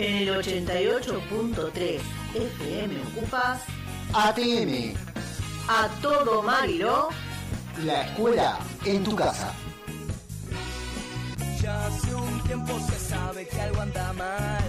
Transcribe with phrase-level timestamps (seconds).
[0.00, 2.00] En el 88.3
[2.32, 3.62] FM ocupas
[4.14, 4.94] ATM,
[5.66, 7.08] a todo Mariló.
[7.84, 9.52] la escuela en tu casa.
[11.60, 14.64] Ya hace un tiempo se sabe que algo anda mal.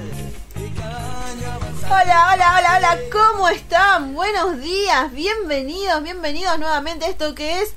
[1.86, 4.16] Hola, hola, hola, hola, ¿cómo están?
[4.16, 7.76] Buenos días, bienvenidos, bienvenidos nuevamente a esto que es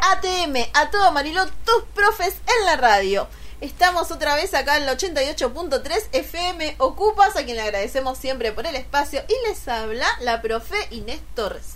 [0.00, 3.28] ATM, a todo Mariló, tus profes en la radio.
[3.60, 5.82] Estamos otra vez acá en el 88.3
[6.12, 10.76] FM Ocupas, a quien le agradecemos siempre por el espacio, y les habla la profe
[10.90, 11.74] Inés Torres.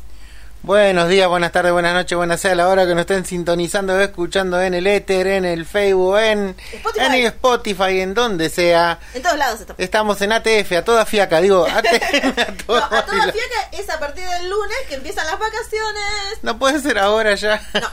[0.62, 4.58] Buenos días, buenas tardes, buenas noches, buenas sea la hora que nos estén sintonizando escuchando
[4.62, 7.04] en el éter, en el Facebook, en Spotify.
[7.04, 8.98] en el Spotify, en donde sea.
[9.12, 9.78] En todos lados estamos.
[9.78, 13.90] Estamos en ATF, a toda fiaca, digo, ATM, a No, toda a toda fiaca es
[13.90, 16.38] a partir del lunes que empiezan las vacaciones.
[16.40, 17.60] No puede ser ahora ya.
[17.74, 17.88] No.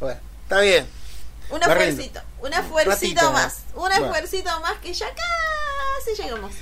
[0.00, 0.99] Bueno, está bien.
[1.50, 2.02] Un Me rindo.
[2.02, 4.04] esfuercito, un esfuercito Ratito, más, un bueno.
[4.06, 6.52] esfuercito más que ya casi llegamos.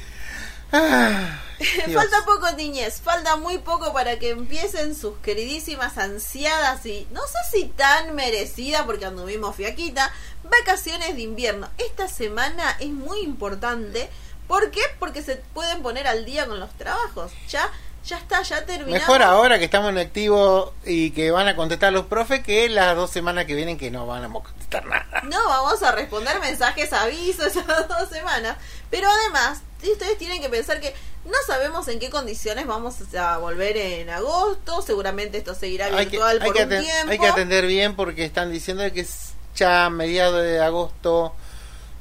[0.72, 1.40] Ah,
[1.94, 7.38] falta poco niñez, falta muy poco para que empiecen sus queridísimas ansiadas y no sé
[7.50, 10.12] si tan merecida porque anduvimos fiaquita,
[10.44, 11.68] vacaciones de invierno.
[11.78, 14.10] Esta semana es muy importante.
[14.46, 14.80] ¿Por qué?
[14.98, 17.32] Porque se pueden poner al día con los trabajos.
[17.48, 17.70] Ya
[18.04, 19.00] ya está, ya terminamos.
[19.00, 22.96] Mejor ahora que estamos en activo y que van a contestar los profes que las
[22.96, 25.22] dos semanas que vienen que no van a contestar nada.
[25.24, 28.56] No vamos a responder mensajes, avisos esas dos semanas.
[28.90, 33.76] Pero además, ustedes tienen que pensar que no sabemos en qué condiciones vamos a volver
[33.76, 34.80] en agosto.
[34.82, 37.12] Seguramente esto seguirá Hay que, virtual hay por que un tiempo.
[37.12, 41.34] hay que atender bien porque están diciendo que es ya a mediados de agosto,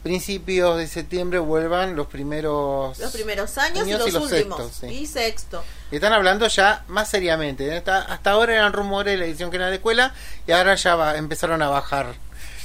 [0.04, 2.98] principios de septiembre vuelvan los primeros...
[2.98, 4.58] los primeros años y los, y los últimos.
[4.60, 4.88] sextos, sí.
[4.88, 5.64] Y sexto.
[5.92, 7.76] Están hablando ya más seriamente.
[7.76, 10.14] Hasta, hasta ahora eran rumores de la edición que era de escuela
[10.46, 12.16] y ahora ya va- empezaron a bajar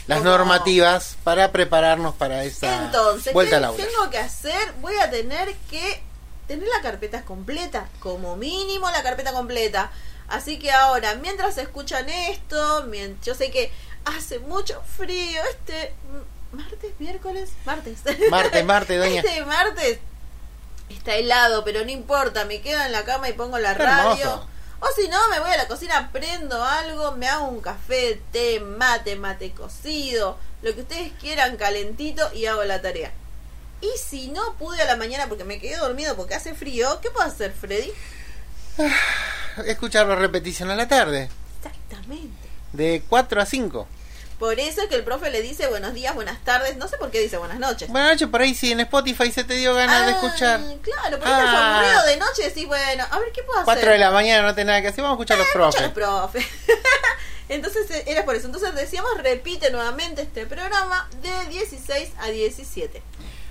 [0.06, 0.30] las ¿Cómo?
[0.30, 3.84] normativas para prepararnos para esa Entonces, vuelta ¿qué al aula.
[3.84, 4.72] tengo que hacer?
[4.80, 6.02] Voy a tener que
[6.48, 7.88] tener la carpeta completa.
[8.00, 9.90] Como mínimo la carpeta completa.
[10.28, 12.90] Así que ahora, mientras escuchan esto,
[13.24, 13.70] yo sé que
[14.04, 15.94] hace mucho frío este
[16.52, 17.98] martes, miércoles, martes.
[18.30, 19.20] Martes, martes, doña.
[19.20, 19.98] Este martes
[20.88, 24.12] está helado, pero no importa, me quedo en la cama y pongo la radio.
[24.20, 24.46] hermoso.
[24.80, 28.58] O si no, me voy a la cocina, prendo algo, me hago un café, té,
[28.58, 33.12] mate, mate cocido, lo que ustedes quieran calentito y hago la tarea.
[33.80, 37.10] Y si no pude a la mañana porque me quedé dormido porque hace frío, ¿qué
[37.10, 37.92] puedo hacer, Freddy?
[39.66, 41.28] Escuchar la repetición a la tarde,
[41.62, 42.48] Exactamente.
[42.72, 43.86] de 4 a 5.
[44.42, 47.12] Por eso es que el profe le dice buenos días, buenas tardes, no sé por
[47.12, 47.88] qué dice buenas noches.
[47.88, 50.58] Buenas noches, por ahí si en Spotify se te dio ganas de Ah, escuchar.
[50.82, 51.78] Claro, porque estás Ah.
[51.78, 53.66] aburrido de noche decís, bueno, a ver qué puedo hacer.
[53.66, 55.92] 4 de la mañana no tenés nada que hacer, vamos a escuchar a los Escucha
[55.92, 55.96] profes.
[55.96, 56.46] los profes.
[57.50, 58.46] Entonces eh, era por eso.
[58.46, 63.00] Entonces decíamos, repite nuevamente este programa de 16 a 17.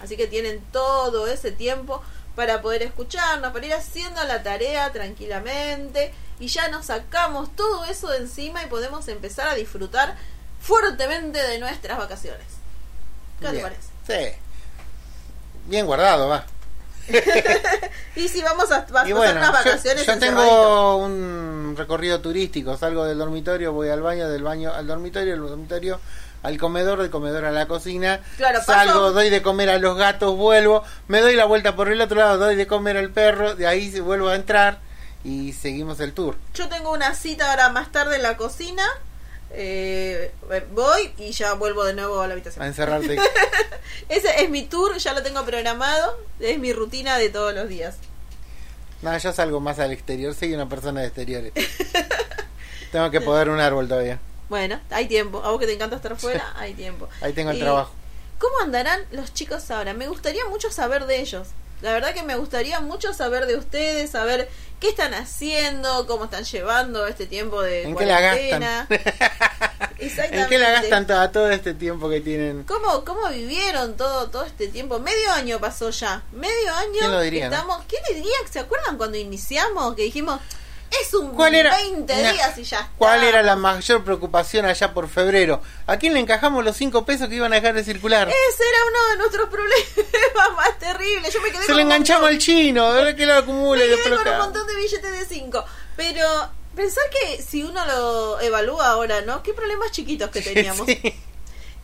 [0.03, 2.03] Así que tienen todo ese tiempo
[2.35, 8.09] para poder escucharnos, para ir haciendo la tarea tranquilamente y ya nos sacamos todo eso
[8.09, 10.17] de encima y podemos empezar a disfrutar
[10.61, 12.45] fuertemente de nuestras vacaciones.
[13.39, 13.63] ¿Qué te Bien.
[13.63, 13.81] parece?
[14.07, 14.37] Sí.
[15.67, 16.45] Bien guardado, va.
[18.15, 20.19] Y si vamos a, pasar bueno, unas yo, vacaciones yo encerraditos.
[20.19, 25.41] tengo un recorrido turístico, salgo del dormitorio, voy al baño, del baño al dormitorio, del
[25.41, 25.99] dormitorio
[26.43, 29.95] al comedor, del comedor a la cocina, Claro, paso- salgo, doy de comer a los
[29.95, 33.55] gatos, vuelvo, me doy la vuelta por el otro lado, doy de comer al perro,
[33.55, 34.79] de ahí vuelvo a entrar
[35.23, 36.35] y seguimos el tour.
[36.55, 38.83] Yo tengo una cita ahora más tarde en la cocina.
[39.53, 40.31] Eh,
[40.71, 42.65] voy y ya vuelvo de nuevo a la A habitación.
[42.65, 43.17] encerrarte.
[44.09, 46.17] Ese es mi tour, ya lo tengo programado.
[46.39, 47.95] Es mi rutina de todos los días.
[49.01, 51.53] no, yo salgo más al exterior, soy una persona de exteriores.
[52.91, 54.19] Tengo que podar un árbol todavía.
[54.49, 55.41] Bueno, hay tiempo.
[55.45, 57.07] A vos que te encanta estar fuera, hay tiempo.
[57.21, 57.93] Ahí tengo el trabajo.
[58.37, 59.93] ¿Cómo andarán los chicos ahora?
[59.93, 61.47] Me gustaría mucho saber de ellos.
[61.81, 64.49] La verdad que me gustaría mucho saber de ustedes, saber
[64.79, 68.87] qué están haciendo, cómo están llevando este tiempo de ¿En qué la cuarentena.
[68.89, 69.91] gastan?
[69.99, 70.37] Exactamente.
[70.41, 72.63] ¿En qué la gastan todo, todo este tiempo que tienen?
[72.63, 74.99] ¿Cómo, ¿Cómo vivieron todo, todo este tiempo?
[74.99, 76.23] Medio año pasó ya.
[76.31, 76.99] Medio año.
[76.99, 77.45] ¿Quién lo diría?
[77.45, 78.31] Estamos, ¿Quién diría?
[78.49, 79.95] ¿Se acuerdan cuando iniciamos?
[79.95, 80.39] Que dijimos,
[81.01, 82.91] es un ¿Cuál era, 20 Mira, días y ya está.
[82.97, 85.61] ¿Cuál era la mayor preocupación allá por febrero?
[85.87, 88.27] ¿A quién le encajamos los 5 pesos que iban a dejar de circular?
[88.27, 91.33] Ese era uno de nuestros problemas más terribles.
[91.33, 93.85] Yo me quedé Se un enganchamos montón- al chino, a ver que lo acumula me
[93.85, 95.65] y quedé después lo con un montón de billetes de 5.
[95.95, 99.43] Pero pensar que si uno lo evalúa ahora, ¿no?
[99.43, 100.85] ¿Qué problemas chiquitos que teníamos?
[100.85, 101.15] Sí.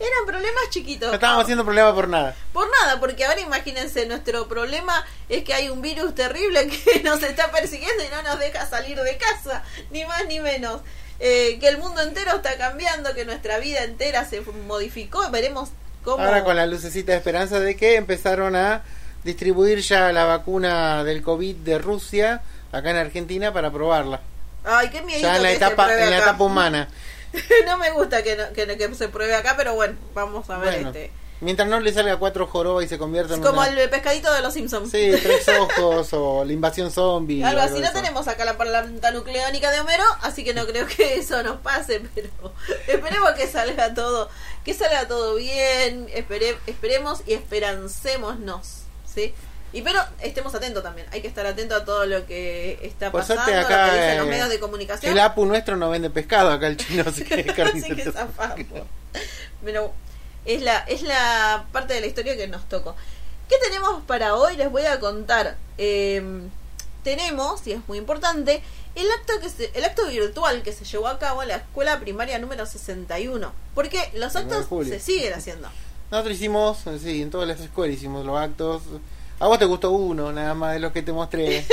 [0.00, 1.08] Eran problemas chiquitos.
[1.08, 2.34] No estábamos Ah, haciendo problema por nada.
[2.52, 7.22] Por nada, porque ahora imagínense, nuestro problema es que hay un virus terrible que nos
[7.22, 10.80] está persiguiendo y no nos deja salir de casa, ni más ni menos.
[11.20, 15.70] Eh, que el mundo entero está cambiando, que nuestra vida entera se modificó, veremos
[16.04, 16.22] cómo...
[16.24, 18.82] Ahora con la lucecita de esperanza de que empezaron a
[19.24, 22.40] distribuir ya la vacuna del COVID de Rusia
[22.70, 24.20] acá en Argentina para probarla.
[24.64, 26.88] Ay, qué miedo Ya en la etapa, en la etapa humana.
[27.66, 30.74] no me gusta que, no- que, que se pruebe acá, pero bueno, vamos a ver
[30.74, 31.10] Bueno, este.
[31.40, 34.40] mientras no le salga cuatro jorobas y se convierta en Como una- el pescadito de
[34.42, 34.90] los Simpsons.
[34.90, 37.44] Sí, tres ojos o la invasión zombie.
[37.44, 40.86] Algo o así, no tenemos acá la planta nucleónica de Homero, así que no creo
[40.86, 42.28] que eso nos pase, pero
[42.86, 44.28] esperemos que salga todo,
[44.64, 48.82] que salga todo bien, espere- esperemos y esperancémonos,
[49.12, 49.34] ¿sí?
[49.72, 53.20] Y pero estemos atentos también, hay que estar atentos a todo lo que está Por
[53.20, 55.12] pasando, suerte lo que dicen los eh, medios de comunicación.
[55.12, 58.12] el Apu nuestro no vende pescado acá el chino, así que Así que.
[59.64, 59.92] Pero
[60.44, 62.94] es la, es la parte de la historia que nos tocó.
[63.48, 64.56] ¿Qué tenemos para hoy?
[64.56, 65.56] Les voy a contar.
[65.78, 66.22] Eh,
[67.04, 68.62] tenemos, y es muy importante,
[68.94, 71.98] el acto, que se- el acto virtual que se llevó a cabo en la escuela
[72.00, 73.52] primaria número 61.
[73.74, 75.68] Porque los actos se siguen haciendo.
[76.10, 78.82] Nosotros hicimos, sí, en todas las escuelas hicimos los actos.
[79.40, 81.64] A vos te gustó uno, nada más de los que te mostré.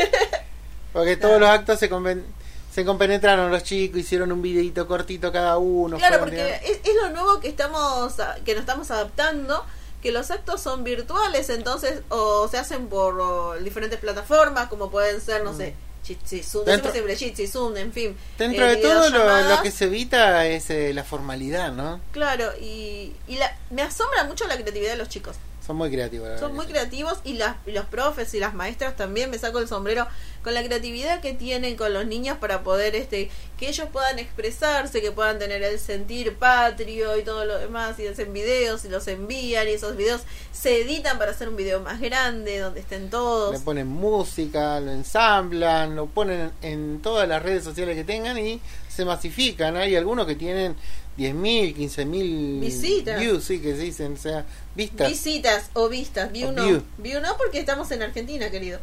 [0.94, 2.24] Porque todos los actos se, conven-
[2.72, 5.98] se compenetraron los chicos, hicieron un videito cortito cada uno.
[5.98, 8.14] Claro, porque es, es lo nuevo que estamos
[8.46, 9.66] que nos estamos adaptando,
[10.02, 15.20] que los actos son virtuales, entonces o se hacen por o, diferentes plataformas, como pueden
[15.20, 15.74] ser, no sé,
[16.06, 16.68] Jitsi Zoom, Mm.
[16.68, 18.16] Dentro- siempre Jitsi Zoom, en fin.
[18.38, 22.00] Dentro eh, de todo lo, lo que se evita es eh, la formalidad, ¿no?
[22.14, 25.36] Claro, y, y la, me asombra mucho la creatividad de los chicos.
[25.66, 26.30] Son muy creativos.
[26.30, 29.60] la Son muy creativos y, las, y los profes y las maestras también me saco
[29.60, 30.08] el sombrero
[30.44, 35.02] con la creatividad que tienen con los niños para poder este que ellos puedan expresarse,
[35.02, 39.08] que puedan tener el sentir patrio y todo lo demás y hacen videos y los
[39.08, 40.22] envían y esos videos
[40.52, 43.54] se editan para hacer un video más grande donde estén todos.
[43.54, 48.62] Le ponen música, lo ensamblan, lo ponen en todas las redes sociales que tengan y
[48.88, 49.76] se masifican.
[49.76, 50.76] Hay algunos que tienen
[51.18, 53.20] 10.000, 15.000 Visitas.
[53.20, 54.46] views, sí, que se dicen, o sea,
[54.76, 55.10] vistas.
[55.10, 56.66] Visitas o vistas, view O no.
[56.66, 56.84] view.
[56.98, 58.80] View no porque estamos en Argentina, querido.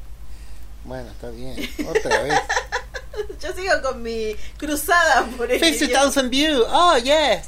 [0.84, 1.56] Bueno, está bien.
[1.88, 2.38] Otra vez.
[3.42, 6.10] Yo sigo con mi cruzada por el idioma.
[6.10, 6.66] 50,000 views.
[6.70, 7.46] Oh, yes.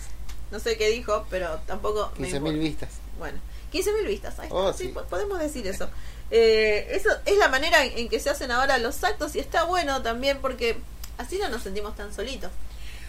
[0.50, 2.58] No sé qué dijo, pero tampoco me 15.000 importa.
[2.58, 2.88] vistas.
[3.18, 3.40] Bueno,
[3.72, 4.38] 15.000 vistas.
[4.38, 4.88] Ahí Oh, sí, sí.
[4.92, 5.88] po- podemos decir eso.
[6.30, 10.02] Eh, eso es la manera en que se hacen ahora los actos y está bueno
[10.02, 10.76] también porque
[11.18, 12.50] así no nos sentimos tan solitos.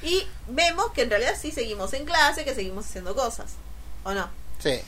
[0.05, 3.53] Y vemos que en realidad sí seguimos en clase, que seguimos haciendo cosas.
[4.03, 4.29] ¿O no?
[4.59, 4.79] Sí.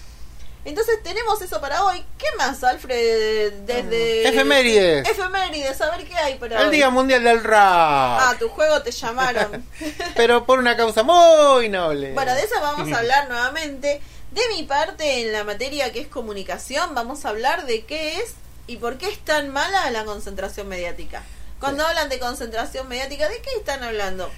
[0.65, 2.03] Entonces tenemos eso para hoy.
[2.17, 3.53] ¿Qué más, Alfred?
[3.65, 4.23] Desde...
[4.23, 4.27] Mm.
[4.33, 5.07] Efemérides.
[5.09, 6.75] Efemérides, a ver qué hay para El hoy.
[6.75, 8.39] Día Mundial del Ah, Rap.
[8.39, 9.65] tu juego te llamaron.
[10.15, 12.11] Pero por una causa muy noble.
[12.13, 14.01] Bueno, de eso vamos a hablar nuevamente.
[14.31, 18.33] De mi parte, en la materia que es comunicación, vamos a hablar de qué es
[18.67, 21.23] y por qué es tan mala la concentración mediática.
[21.61, 21.89] Cuando Sí.
[21.89, 24.29] hablan de concentración mediática, ¿de qué están hablando?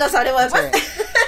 [0.00, 0.70] Lo sabremos después.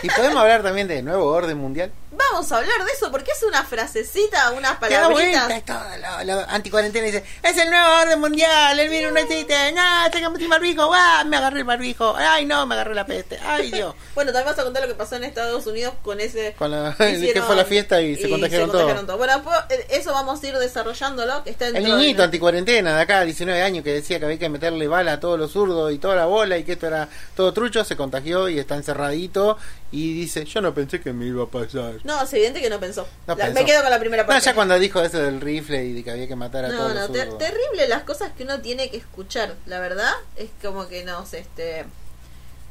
[0.03, 1.93] Y podemos hablar también de nuevo orden mundial.
[2.15, 5.65] Vamos a hablar de eso porque es una frasecita, unas vuelta, palabritas.
[5.65, 10.11] todo lo, lo anticuarentena dice, es el nuevo orden mundial, el virus no existe, no,
[10.11, 11.25] tengamos el barbijo, ¡ah!
[11.27, 13.95] me agarré el barbijo, ay no, me agarré la peste, ay Dios.
[14.15, 16.91] Bueno, también vas a contar lo que pasó en Estados Unidos con ese Con la,
[16.99, 19.07] hicieron- que fue la fiesta y se contagiaron todos.
[19.07, 19.17] todo.
[19.17, 22.95] Bueno, pues, eh, eso vamos a ir desarrollándolo, que está El de niñito nuestro- anticuarentena
[22.97, 25.91] de acá, 19 años, que decía que había que meterle bala a todos los zurdos
[25.93, 29.57] y toda la bola y que esto era todo trucho, se contagió y está encerradito
[29.91, 31.95] y dice, yo no pensé que me iba a pasar.
[32.05, 33.07] No, es evidente que no pensó.
[33.27, 33.51] No La-.
[33.51, 34.45] Me quedo con la primera No, parte.
[34.45, 36.95] ya cuando dijo eso del rifle y de que había que matar a No, todos
[36.95, 37.39] no, ter- zurdos.
[37.39, 41.85] terrible las cosas que uno tiene que escuchar, la verdad, es como que nos, este,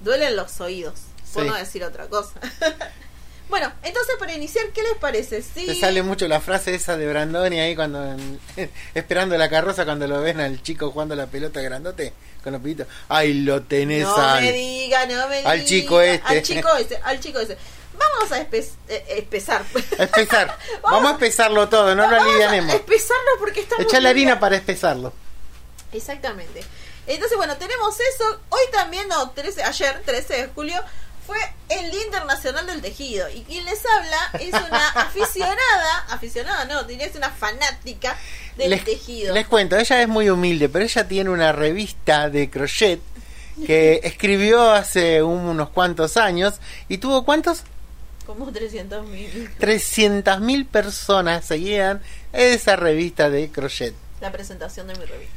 [0.04, 0.96] duelen los oídos,
[1.34, 1.50] por Sí.
[1.50, 2.34] no decir otra cosa.
[3.50, 5.42] bueno, entonces para iniciar, ¿qué les parece?
[5.42, 8.16] Sí, Te sale mucho la frase esa de Brandoni ahí cuando
[8.96, 12.88] esperando la carroza cuando lo ven al chico jugando la pelota grandote con los pibitos.
[13.10, 14.42] Ay, lo tenés no al.
[14.42, 15.66] me diga, no me al diga.
[15.70, 16.28] chico este.
[16.28, 17.58] Al chico ese, al chico ese.
[17.94, 19.64] Vamos a espe- eh, espesar.
[19.98, 20.58] Espesar.
[20.84, 22.74] Vamos a espesarlo todo, no lo alivianemos.
[22.74, 23.86] espesarlo porque estamos...
[23.86, 25.14] Echar la harina para espesarlo.
[25.92, 26.64] Exactamente.
[27.08, 28.40] Entonces, bueno, tenemos eso.
[28.50, 30.80] Hoy también, no, 13, ayer, 13 de julio,
[31.28, 31.38] fue
[31.70, 33.30] el Día Internacional del Tejido.
[33.30, 38.16] Y quien les habla es una aficionada, aficionada no, diría es una fanática
[38.56, 39.34] del les, tejido.
[39.34, 43.00] les cuento, ella es muy humilde, pero ella tiene una revista de crochet
[43.66, 46.56] que escribió hace unos cuantos años
[46.88, 47.64] y tuvo cuántos?
[48.38, 49.50] Como 300 mil.
[49.60, 52.02] 300.000 personas seguían
[52.34, 53.94] esa revista de crochet.
[54.22, 55.36] La presentación de mi revista.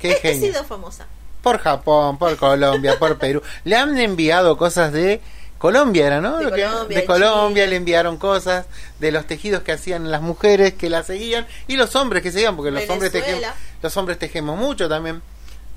[0.00, 0.46] Qué He, he genio.
[0.52, 1.06] sido famosa.
[1.42, 3.42] Por Japón, por Colombia, por Perú.
[3.64, 5.20] Le han enviado cosas de
[5.58, 6.38] Colombia, ¿era, no?
[6.38, 7.66] De Lo que- Colombia, de de Colombia Chile.
[7.70, 8.66] le enviaron cosas
[9.00, 12.56] de los tejidos que hacían las mujeres que la seguían y los hombres que seguían,
[12.56, 13.42] porque los hombres tejemos,
[13.82, 15.22] los hombres tejemos mucho también.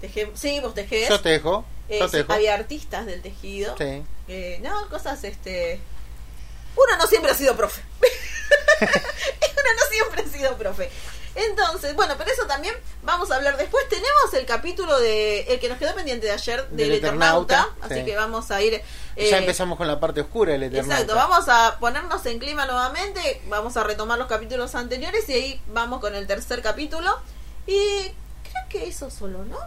[0.01, 1.07] Teje- sí, vos tejés.
[1.09, 3.75] Yo tejo, Eh, yo sí, había artistas del tejido.
[3.77, 4.03] Sí.
[4.27, 5.79] Eh, no, cosas, este...
[6.75, 7.81] Uno no siempre ha sido profe.
[8.81, 10.89] es no siempre he sido profe.
[11.35, 13.87] Entonces, bueno, pero eso también vamos a hablar después.
[13.87, 17.85] Tenemos el capítulo de el que nos quedó pendiente de ayer del, Del Eternauta, Eternauta,
[17.85, 18.05] así sí.
[18.05, 18.81] que vamos a ir
[19.27, 21.01] ya eh, empezamos con la parte oscura del Eternauta.
[21.01, 25.61] Exacto, vamos a ponernos en clima nuevamente, vamos a retomar los capítulos anteriores y ahí
[25.67, 27.19] vamos con el tercer capítulo.
[27.67, 28.11] Y
[28.43, 29.57] creo que eso solo, ¿no?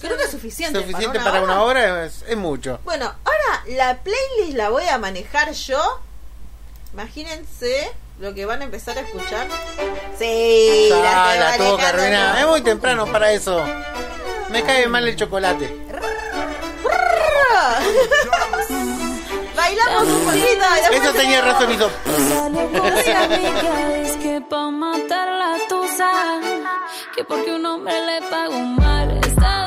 [0.00, 0.80] Creo que es suficiente.
[0.80, 2.80] Suficiente para una hora es, es mucho.
[2.84, 6.00] Bueno, ahora la playlist la voy a manejar yo.
[6.96, 9.46] Imagínense lo que van a empezar a escuchar.
[10.18, 12.38] Sí, Ya, la, tuvo que arruinar.
[12.38, 13.62] Es muy temprano para eso.
[14.48, 15.76] Me cae mal el chocolate.
[19.54, 20.64] Bailamos un poquito.
[20.90, 21.90] Eso tenía razón, hizo.
[24.02, 26.40] es que pa' matar la tusa,
[27.14, 29.66] que porque un hombre le paga un mal, está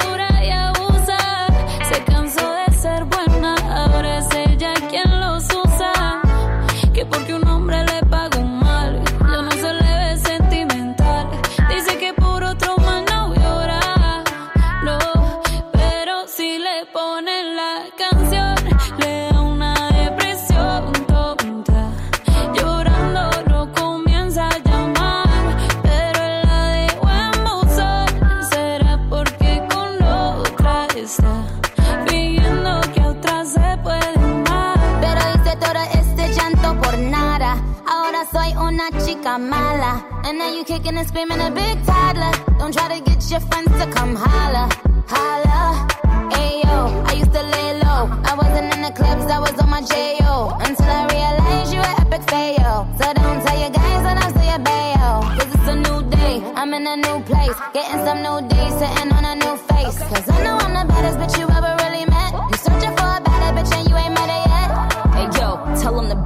[39.29, 40.21] chica mala.
[40.25, 42.31] And now you kicking and screaming a big toddler.
[42.57, 44.69] Don't try to get your friends to come holla.
[45.07, 45.87] Holla.
[46.31, 46.77] Ayo,
[47.09, 48.01] I used to lay low.
[48.29, 50.57] I wasn't in the clubs, I was on my J.O.
[50.61, 52.87] Until I realized you were epic fail.
[52.99, 55.11] So don't tell your guys that I'm still your bayo.
[55.37, 57.57] Cause it's a new day, I'm in a new place.
[57.73, 59.97] Getting some new days, sitting on a new face.
[60.09, 61.48] Cause I know I'm the baddest bitch you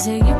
[0.00, 0.39] y seguimos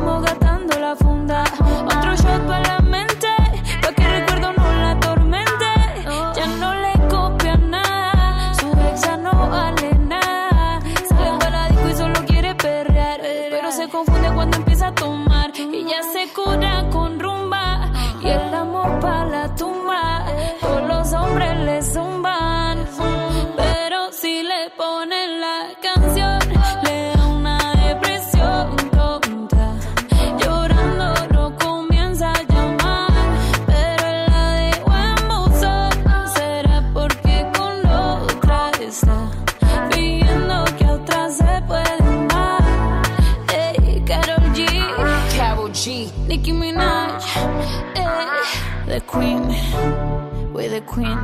[50.93, 51.17] Queen.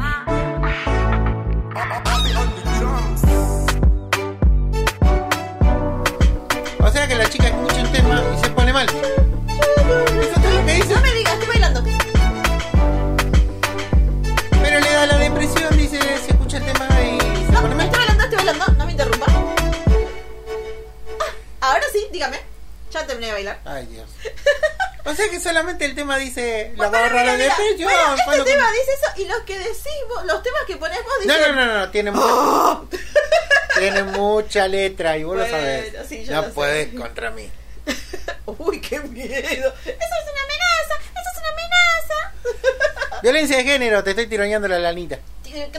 [6.79, 8.87] O sea que la chica escucha un tema y se pone mal.
[8.87, 10.93] Eso es lo que dice.
[10.95, 11.83] No me digas, estoy bailando.
[14.61, 17.85] Pero le da la depresión, dice, se escucha el tema y se No, pone mal.
[17.85, 18.65] estoy bailando, estoy bailando.
[18.77, 19.25] No me interrumpa.
[21.61, 22.37] Ah, ahora sí, dígame.
[22.91, 23.59] Ya terminé de bailar.
[23.65, 24.09] Ay, Dios.
[25.07, 27.89] O sea que solamente el tema dice la Bueno, barra mira, depresión.
[27.89, 29.77] bueno, este cuando- tema dice eso y los que decís
[30.09, 31.55] vos, los temas que ponés vos No, dicen...
[31.55, 32.87] no, no, no, tiene, mu-
[33.79, 35.93] tiene mucha letra y vos Bueno, lo sabés.
[36.09, 36.53] sí, no lo sé.
[36.53, 37.49] puedes contra mí.
[38.45, 39.73] Uy, qué miedo.
[39.85, 43.19] Eso es una amenaza, eso es una amenaza.
[43.23, 45.19] Violencia de género, te estoy tironeando la lanita.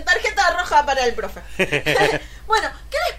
[0.05, 1.41] Tarjeta roja para el profe.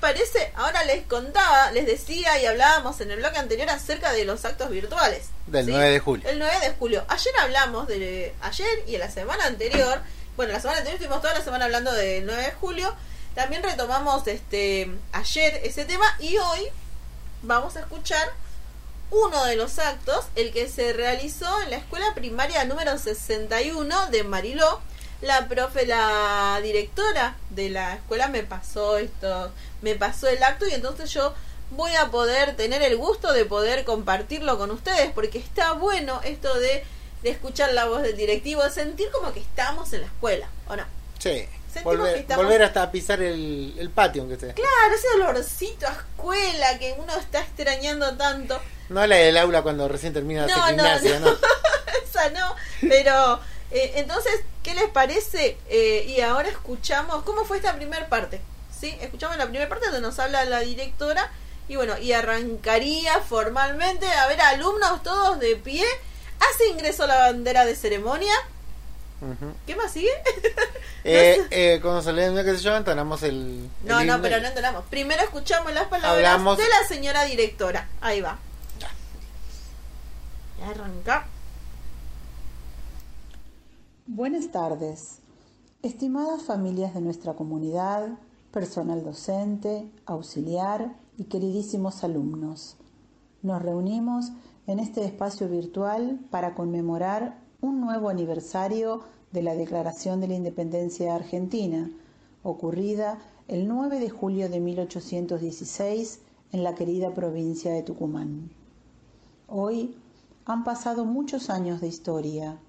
[0.09, 0.51] bueno, ¿qué les parece?
[0.55, 4.69] Ahora les contaba, les decía y hablábamos en el bloque anterior acerca de los actos
[4.69, 5.27] virtuales.
[5.47, 6.29] Del 9 de julio.
[6.29, 7.05] El 9 de julio.
[7.07, 10.01] Ayer hablamos de ayer y en la semana anterior.
[10.35, 12.93] Bueno, la semana anterior estuvimos toda la semana hablando del 9 de julio.
[13.35, 16.67] También retomamos este ayer ese tema y hoy
[17.41, 18.29] vamos a escuchar
[19.11, 24.23] uno de los actos, el que se realizó en la escuela primaria número 61 de
[24.23, 24.81] Mariló.
[25.21, 29.51] La profe, la directora de la escuela me pasó esto,
[29.81, 31.33] me pasó el acto y entonces yo
[31.71, 36.57] voy a poder tener el gusto de poder compartirlo con ustedes porque está bueno esto
[36.59, 36.83] de,
[37.23, 40.75] de escuchar la voz del directivo, de sentir como que estamos en la escuela, ¿o
[40.75, 40.83] no?
[41.19, 41.47] Sí.
[41.73, 42.43] Que Volver, estamos...
[42.43, 44.53] volver hasta a pisar el, el patio, aunque sea.
[44.55, 48.59] Claro, ese olorcito a escuela que uno está extrañando tanto.
[48.89, 51.27] No la del aula cuando recién termina No, no, gimnasia, no.
[51.31, 51.37] ¿no?
[52.03, 55.57] Esa no, pero eh, entonces, ¿qué les parece?
[55.69, 58.41] Eh, y ahora escuchamos, ¿cómo fue esta primera parte?
[58.79, 58.95] ¿Sí?
[59.01, 61.29] Escuchamos la primera parte donde nos habla la directora
[61.67, 65.83] y bueno, y arrancaría formalmente, a ver, alumnos todos de pie,
[66.39, 68.33] hace ingreso la bandera de ceremonia.
[69.67, 70.11] ¿Qué más sigue?
[71.05, 73.69] Eh, eh, cuando se lee, qué sé yo, entonamos el.
[73.85, 74.83] No, el no, pero no entonamos.
[74.89, 77.87] Primero escuchamos las palabras Hablamos- de la señora directora.
[78.01, 78.37] Ahí va.
[80.59, 81.25] Ya arranca.
[84.07, 85.19] Buenas tardes,
[85.83, 88.09] estimadas familias de nuestra comunidad,
[88.51, 92.77] personal docente, auxiliar y queridísimos alumnos.
[93.41, 94.31] Nos reunimos
[94.67, 99.01] en este espacio virtual para conmemorar un nuevo aniversario
[99.31, 101.91] de la Declaración de la Independencia Argentina,
[102.43, 108.49] ocurrida el 9 de julio de 1816 en la querida provincia de Tucumán.
[109.47, 109.95] Hoy
[110.45, 112.59] han pasado muchos años de historia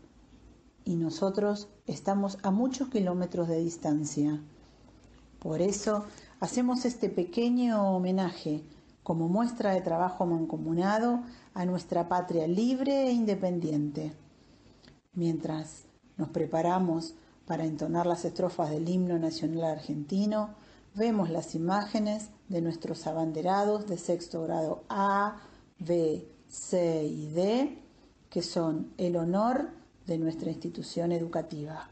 [0.84, 4.40] y nosotros estamos a muchos kilómetros de distancia.
[5.40, 6.04] Por eso
[6.38, 8.62] hacemos este pequeño homenaje
[9.02, 11.20] como muestra de trabajo mancomunado
[11.54, 14.12] a nuestra patria libre e independiente.
[15.14, 15.84] Mientras
[16.18, 17.14] nos preparamos
[17.46, 20.50] para entonar las estrofas del himno nacional argentino,
[20.94, 25.40] vemos las imágenes de nuestros abanderados de sexto grado A,
[25.78, 27.78] B, C y D,
[28.28, 29.70] que son el honor
[30.06, 31.88] de nuestra institución educativa.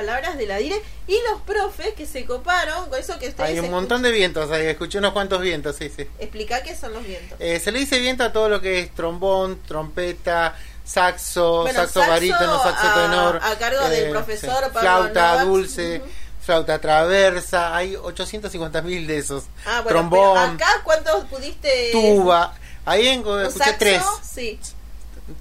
[0.00, 3.58] Palabras de la dire y los profes que se coparon con eso que ustedes Hay
[3.60, 6.06] un montón de vientos ahí, escuché unos cuantos vientos, sí, sí.
[6.18, 7.38] Explica qué son los vientos.
[7.40, 12.00] Eh, se le dice viento a todo lo que es trombón, trompeta, saxo, Bueno, saxo,
[12.00, 13.36] saxo barítono, saxo a- tenor.
[13.36, 15.44] eh, a cargo del profesor Pablo Flauta Novak.
[15.46, 16.10] dulce, Ujú.
[16.42, 19.44] flauta traversa, hay 850 mil de esos.
[19.66, 22.54] Ah, bueno, Trombón, pero acá cuántos pudiste tuba.
[22.86, 23.76] Ahí en, ¿Un escuché saxo?
[23.78, 24.02] tres.
[24.22, 24.58] Sí.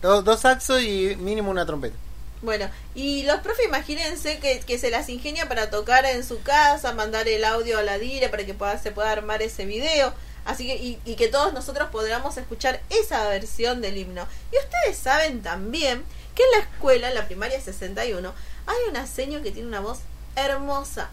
[0.02, 1.96] Dos, dos saxos y mínimo una trompeta.
[2.42, 6.94] Bueno, y los profes imagínense que, que se las ingenia para tocar en su casa,
[6.94, 10.14] mandar el audio a la dire para que pueda, se pueda armar ese video.
[10.46, 14.26] Así que, y, y que todos nosotros podamos escuchar esa versión del himno.
[14.52, 18.34] Y ustedes saben también que en la escuela, en la primaria 61,
[18.66, 20.00] hay una seño que tiene una voz
[20.36, 21.10] hermosa,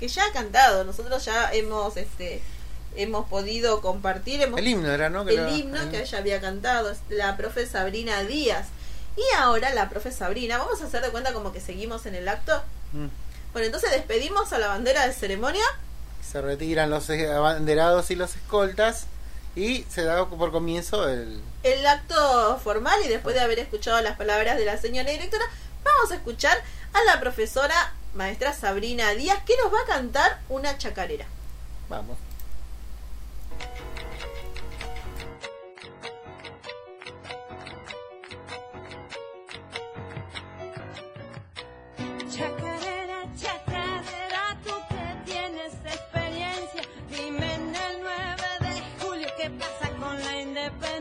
[0.00, 0.84] que ya ha cantado.
[0.84, 2.42] Nosotros ya hemos, este,
[2.96, 5.24] hemos podido compartir, hemos El himno era, ¿no?
[5.24, 8.66] Que el himno que ella había cantado, la profe Sabrina Díaz.
[9.16, 12.28] Y ahora la profe Sabrina, vamos a hacer de cuenta como que seguimos en el
[12.28, 12.62] acto.
[12.92, 13.06] Mm.
[13.52, 15.64] Bueno, entonces despedimos a la bandera de ceremonia.
[16.22, 19.06] Se retiran los eh, abanderados y los escoltas
[19.54, 21.40] y se da por comienzo el...
[21.62, 25.44] El acto formal y después de haber escuchado las palabras de la señora directora,
[25.82, 26.58] vamos a escuchar
[26.92, 31.26] a la profesora maestra Sabrina Díaz que nos va a cantar una chacarera.
[31.88, 32.18] Vamos.
[50.70, 50.95] Con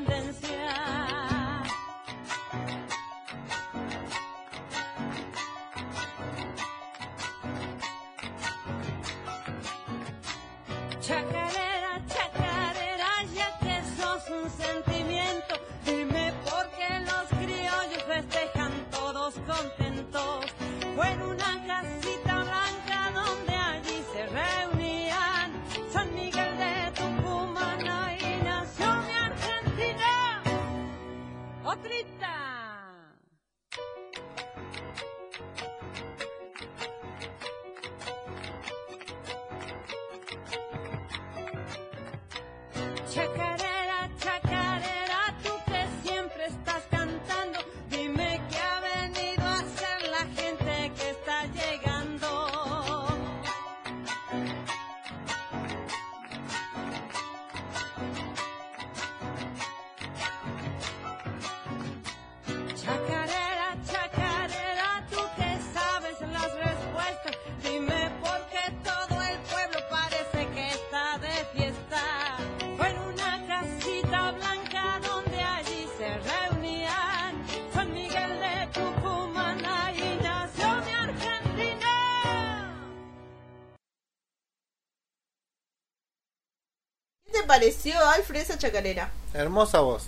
[31.86, 32.15] Tucumán,
[87.60, 89.10] pareció, Alfred, esa chacarera?
[89.34, 90.04] Hermosa voz.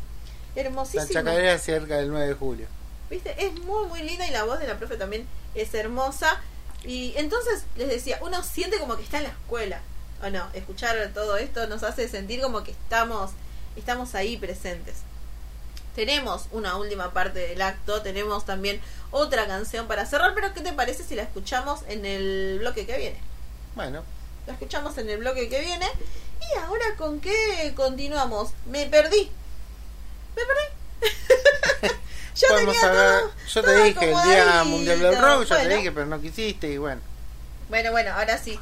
[0.55, 1.07] La Hermosísima.
[1.07, 2.67] chacarera cerca del 9 de julio.
[3.09, 3.35] ¿Viste?
[3.37, 6.41] Es muy, muy linda y la voz de la profe también es hermosa.
[6.83, 9.79] Y entonces les decía, uno siente como que está en la escuela.
[10.23, 13.31] O no, escuchar todo esto nos hace sentir como que estamos,
[13.75, 14.95] estamos ahí presentes.
[15.95, 18.81] Tenemos una última parte del acto, tenemos también
[19.11, 22.97] otra canción para cerrar, pero ¿qué te parece si la escuchamos en el bloque que
[22.97, 23.19] viene?
[23.75, 24.03] Bueno,
[24.47, 25.85] La escuchamos en el bloque que viene.
[26.87, 28.51] Ahora con qué continuamos?
[28.65, 29.29] Me perdí.
[30.35, 31.95] Me perdí.
[32.35, 34.63] Yo podemos tenía hablar- todo- yo te todo dije el Día.
[34.63, 37.01] Mundial del Rock, yo te dije, pero no quisiste y bueno.
[37.69, 38.59] Bueno, bueno, ahora sí.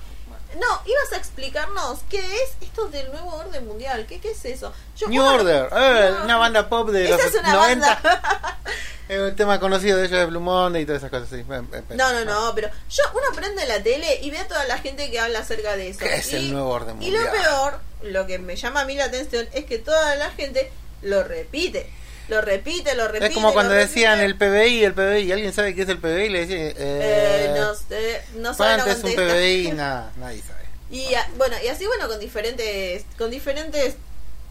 [0.57, 4.05] No, ibas a explicarnos qué es esto del nuevo orden mundial.
[4.07, 4.73] ¿Qué, qué es eso?
[4.95, 6.23] Yo- New Order, eh, No.
[6.23, 7.87] una banda pop de los es una 90.
[8.01, 8.59] banda.
[9.07, 11.29] Es un tema conocido de ellos de Blue Monday y todas esas cosas.
[11.29, 11.35] Sí.
[11.47, 14.79] Eh, No, no, no, pero yo uno prende la tele y ve a toda la
[14.79, 15.99] gente que habla acerca de eso.
[15.99, 17.43] ¿Qué es y, el nuevo orden Y lo mundial?
[17.43, 21.23] peor, lo que me llama a mí la atención es que toda la gente lo
[21.23, 21.87] repite.
[22.27, 23.27] Lo repite, lo repite.
[23.27, 26.29] Es como cuando decían el PBI, el PBI, ¿alguien sabe qué es el PBI?
[26.29, 29.15] Le decían, eh, Eh, no, sé, no saben, no ¿cuánto es un.
[29.15, 29.71] PBI?
[29.73, 30.65] Nada, nadie sabe.
[30.91, 33.95] Y a- bueno, y así bueno con diferentes con diferentes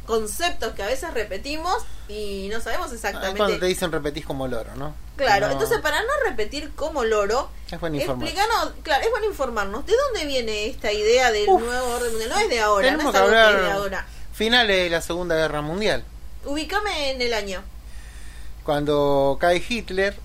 [0.06, 3.38] conceptos que a veces repetimos y no sabemos Ah, exactamente.
[3.38, 4.94] Cuando te dicen repetís como loro, ¿no?
[5.16, 8.34] Claro, No, entonces para no repetir como loro, Es bueno informarse.
[8.34, 11.62] explicarnos, claro, es bueno informarnos, ¿de dónde viene esta idea del Uf.
[11.62, 12.30] nuevo orden mundial?
[12.30, 14.06] No es de ahora, Tenemos no es que algo que es de ahora.
[14.32, 16.04] finales de la Segunda Guerra Mundial.
[16.44, 17.62] Ubícame en el año.
[18.64, 20.16] Cuando cae Hitler,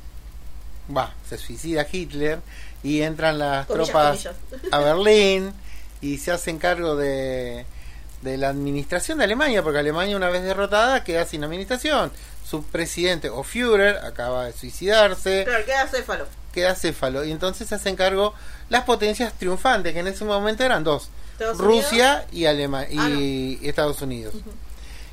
[0.95, 2.39] va, se suicida Hitler
[2.83, 4.17] y entran las Comillas, tropas
[4.49, 4.73] comillas.
[4.73, 5.53] a Berlín
[6.01, 7.65] y se hacen cargo de,
[8.21, 12.11] de la administración de Alemania, porque Alemania una vez derrotada queda sin administración.
[12.45, 16.25] Su presidente o Führer acaba de suicidarse, Claro, queda céfalo.
[16.51, 18.33] queda céfalo y entonces se hacen cargo
[18.69, 21.09] las potencias triunfantes, que en ese momento eran dos,
[21.57, 24.33] Rusia y, Alema Ah, y Estados Unidos.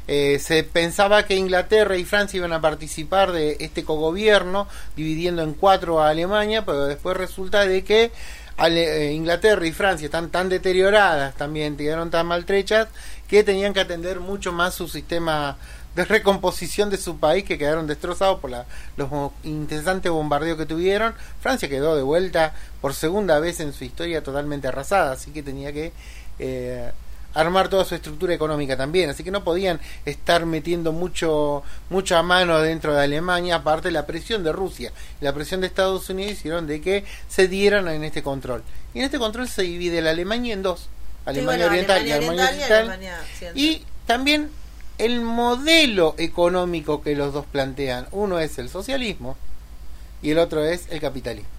[0.09, 5.53] Eh, se pensaba que Inglaterra y Francia iban a participar de este cogobierno, dividiendo en
[5.55, 8.13] cuatro a Alemania, pero después resulta de que
[8.59, 12.89] Eh, Inglaterra y Francia están tan deterioradas, también quedaron tan maltrechas,
[13.29, 15.59] que tenían que atender mucho más su sistema
[15.95, 18.67] de recomposición de su país, que quedaron destrozados por la-
[18.97, 19.11] los
[19.45, 21.15] incesantes bombardeos que tuvieron.
[21.41, 25.73] Francia quedó de vuelta por segunda vez en su historia totalmente arrasada, así que tenía
[25.73, 25.93] que
[26.39, 26.93] eh,
[27.37, 32.61] armar toda su estructura económica también, así que no podían estar metiendo mucho mucha mano
[32.61, 36.67] dentro de Alemania, aparte la presión de Rusia, y la presión de Estados Unidos hicieron
[36.67, 38.63] de que se dieran en este control.
[38.95, 40.89] Y en este control se divide la Alemania en dos,
[41.27, 43.59] Alemania bueno, Oriental Alemania y Alemania Oriental Alemania Occidental.
[43.63, 44.51] y también
[44.99, 49.37] el modelo económico que los dos plantean, uno es el socialismo
[50.23, 51.56] y el otro es el capitalismo.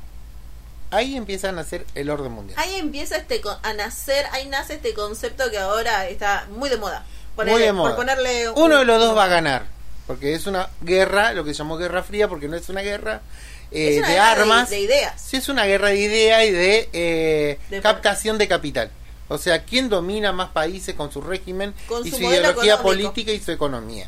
[0.91, 2.57] Ahí empiezan a hacer el orden mundial.
[2.59, 7.05] Ahí empieza este a nacer, ahí nace este concepto que ahora está muy de moda.
[7.35, 7.89] Muy de moda.
[7.89, 9.65] Por ponerle un- Uno de los dos va a ganar,
[10.07, 13.21] porque es una guerra, lo que llamó guerra fría, porque no es una guerra
[13.69, 15.21] eh, Es una de guerra armas, de ideas.
[15.21, 18.89] sí es una guerra de ideas y de, eh, De- captación de capital.
[19.27, 22.83] O sea, quién domina más países con su régimen Con y su ideología económico.
[22.83, 24.07] política y su economía.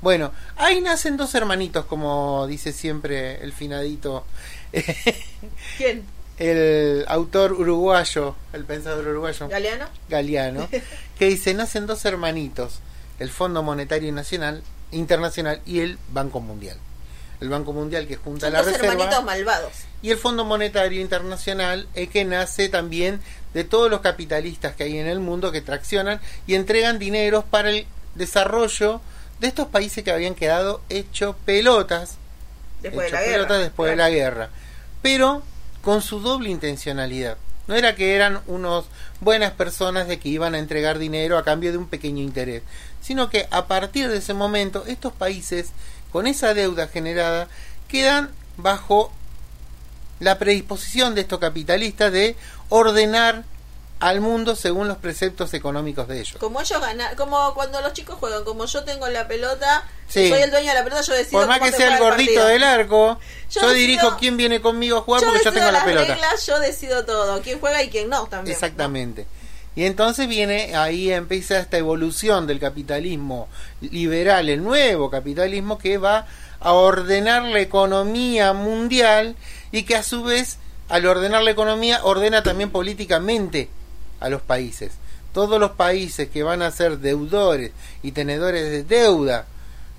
[0.00, 4.24] Bueno, ahí nacen dos hermanitos, como dice siempre el finadito,
[5.76, 6.04] ¿Quién?
[6.40, 9.48] El autor uruguayo, el pensador uruguayo.
[9.48, 9.86] ¿Galeano?
[10.08, 10.68] Galeano,
[11.18, 12.80] que dice, nacen dos hermanitos,
[13.18, 16.76] el Fondo Monetario Nacional, Internacional y el Banco Mundial.
[17.40, 19.72] El Banco Mundial que junta Son la dos reserva hermanitos malvados.
[20.02, 23.20] y el Fondo Monetario Internacional es que nace también
[23.54, 27.70] de todos los capitalistas que hay en el mundo que traccionan y entregan dineros para
[27.70, 29.00] el desarrollo
[29.40, 32.16] de estos países que habían quedado hecho pelotas
[32.82, 33.58] Después de la guerra.
[33.58, 34.50] después de la guerra.
[35.02, 35.42] Pero
[35.82, 37.36] con su doble intencionalidad.
[37.66, 38.86] No era que eran unos
[39.20, 42.62] buenas personas de que iban a entregar dinero a cambio de un pequeño interés,
[43.00, 45.70] sino que a partir de ese momento estos países
[46.10, 47.48] con esa deuda generada
[47.88, 49.12] quedan bajo
[50.18, 52.36] la predisposición de estos capitalistas de
[52.68, 53.44] ordenar
[54.00, 56.36] al mundo según los preceptos económicos de ellos.
[56.40, 60.28] Como ellos ganan, como cuando los chicos juegan, como yo tengo la pelota, Sí.
[60.30, 62.30] soy el dueño de la pelota, yo decido Por más que se sea el gordito
[62.32, 62.46] partido.
[62.46, 63.18] del arco,
[63.50, 65.84] Yo yo, decido- dirijo quién viene conmigo a jugar yo porque yo tengo la las
[65.84, 66.14] pelota.
[66.14, 68.54] reglas, yo decido todo, quién juega y quién no también.
[68.54, 69.26] Exactamente.
[69.76, 73.48] Y entonces viene, ahí empieza esta evolución del capitalismo
[73.80, 76.26] liberal, el nuevo capitalismo que va
[76.58, 79.36] a ordenar la economía mundial
[79.72, 80.58] y que a su vez,
[80.88, 83.68] al ordenar la economía, ordena también políticamente
[84.20, 84.92] a los países.
[85.32, 89.46] Todos los países que van a ser deudores y tenedores de deuda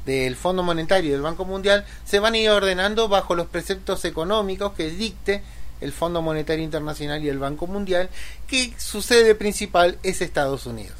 [0.05, 4.03] del Fondo Monetario y del Banco Mundial se van a ir ordenando bajo los preceptos
[4.05, 5.41] económicos que dicte
[5.79, 8.09] el Fondo Monetario Internacional y el Banco Mundial,
[8.47, 10.95] que su sede principal es Estados Unidos.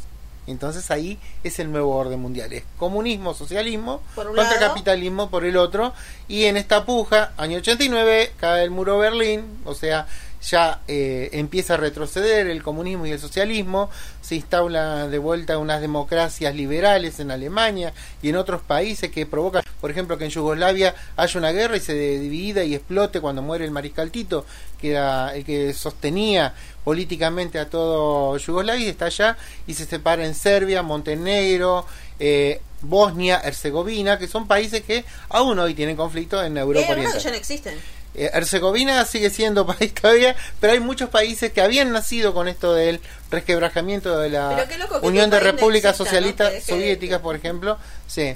[0.47, 2.51] Entonces ahí es el nuevo orden mundial.
[2.51, 4.59] Es comunismo, socialismo, contra lado.
[4.59, 5.93] capitalismo por el otro.
[6.27, 10.07] Y en esta puja, año 89, cae el muro de Berlín, o sea,
[10.49, 13.89] ya eh, empieza a retroceder el comunismo y el socialismo,
[14.21, 19.63] se instaura de vuelta unas democracias liberales en Alemania y en otros países que provocan,
[19.79, 23.65] por ejemplo, que en Yugoslavia haya una guerra y se divida y explote cuando muere
[23.65, 24.45] el mariscal Tito,
[24.79, 30.25] que era el que sostenía políticamente a todo Yugoslavia, y está allá y se separa
[30.25, 31.85] en Serbia, Montenegro,
[32.19, 37.13] eh, Bosnia, Herzegovina, que son países que aún hoy tienen conflicto en Europa Eh, Oriental.
[37.13, 38.00] que ya no existen.
[38.13, 42.73] Eh, Herzegovina sigue siendo país todavía, pero hay muchos países que habían nacido con esto
[42.73, 44.67] del resquebrajamiento de la
[45.01, 45.95] Unión de Repúblicas.
[45.95, 47.77] Socialistas Soviéticas, por ejemplo.
[48.07, 48.35] Sí.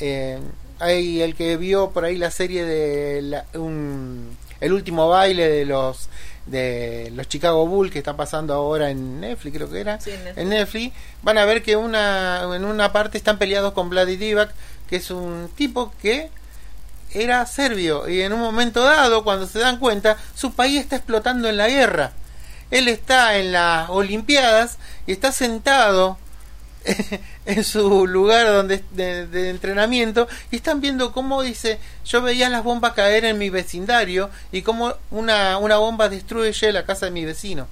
[0.00, 0.38] Eh,
[0.78, 5.64] hay el que vio por ahí la serie de la- un- el último baile de
[5.64, 6.08] los
[6.46, 10.00] de los Chicago Bulls que está pasando ahora en Netflix, creo que era.
[10.00, 10.38] Sí, en Netflix.
[10.42, 14.50] en Netflix, van a ver que una en una parte están peleados con Vladi Divac,
[14.88, 16.30] que es un tipo que
[17.14, 21.48] era serbio y en un momento dado, cuando se dan cuenta, su país está explotando
[21.48, 22.12] en la guerra.
[22.70, 26.18] Él está en las Olimpiadas y está sentado
[27.46, 32.94] en su lugar donde de, entrenamiento y están viendo cómo dice yo veía las bombas
[32.94, 37.68] caer en mi vecindario y cómo una, una bomba destruye la casa de mi vecino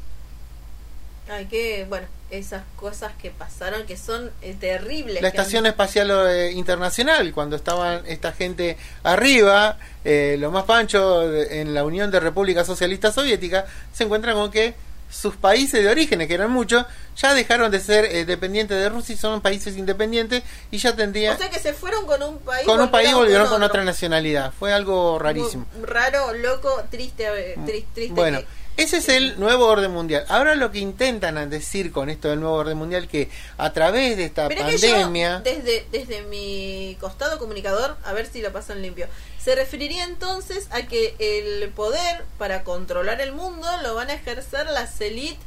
[1.28, 5.20] Ay, que, bueno, esas cosas que pasaron que son eh, terribles.
[5.22, 11.28] la han- estación espacial eh, internacional cuando estaban esta gente arriba eh, lo más pancho
[11.28, 14.74] de- en la Unión de Repúblicas Socialistas Soviéticas se encuentran con que
[15.10, 19.14] sus países de orígenes que eran muchos ya dejaron de ser eh, dependientes de Rusia
[19.16, 22.64] y son países independientes y ya tendrían O sea que se fueron con un país.
[22.64, 27.56] con un país volvieron con otra nacionalidad fue algo rarísimo Muy Raro, loco, triste, eh,
[27.66, 28.14] tri- triste.
[28.14, 30.24] Bueno, que- ese es el nuevo orden mundial.
[30.28, 34.24] Ahora lo que intentan decir con esto del nuevo orden mundial que a través de
[34.24, 38.52] esta Pero es que yo, pandemia desde, desde mi costado comunicador, a ver si lo
[38.52, 39.06] pasan limpio,
[39.42, 44.66] se referiría entonces a que el poder para controlar el mundo lo van a ejercer
[44.66, 45.38] las élites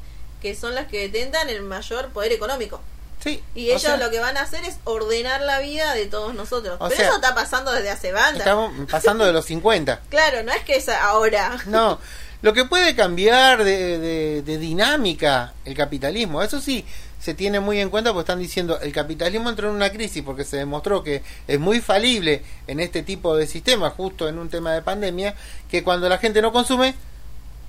[0.41, 2.81] que son las que detentan el mayor poder económico.
[3.23, 6.35] sí, Y ellos sea, lo que van a hacer es ordenar la vida de todos
[6.35, 6.77] nosotros.
[6.79, 8.39] Pero sea, eso está pasando desde hace banda.
[8.39, 10.01] estamos pasando de los 50.
[10.09, 11.57] Claro, no es que es ahora.
[11.65, 11.97] No,
[12.43, 16.85] lo que puede cambiar de, de- de dinámica el capitalismo, eso sí,
[17.19, 20.43] se tiene muy en cuenta porque están diciendo el capitalismo entró en una crisis porque
[20.43, 24.73] se demostró que es muy falible en este tipo de sistema, justo en un tema
[24.73, 25.33] de pandemia,
[25.71, 26.93] que cuando la gente no consume,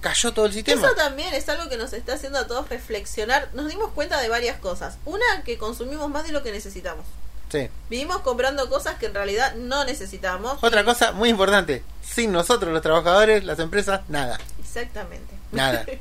[0.01, 0.85] cayó todo el sistema.
[0.85, 3.49] Eso también es algo que nos está haciendo a todos reflexionar.
[3.55, 4.99] Nos dimos cuenta de varias cosas.
[5.07, 7.07] Una, que consumimos más de lo que necesitamos.
[7.51, 7.69] Sí.
[7.89, 10.59] Vivimos comprando cosas que en realidad no necesitamos.
[10.63, 14.39] Otra cosa muy importante, sin nosotros los trabajadores, las empresas, nada,
[14.77, 15.35] Exactamente.
[15.53, 15.85] nada.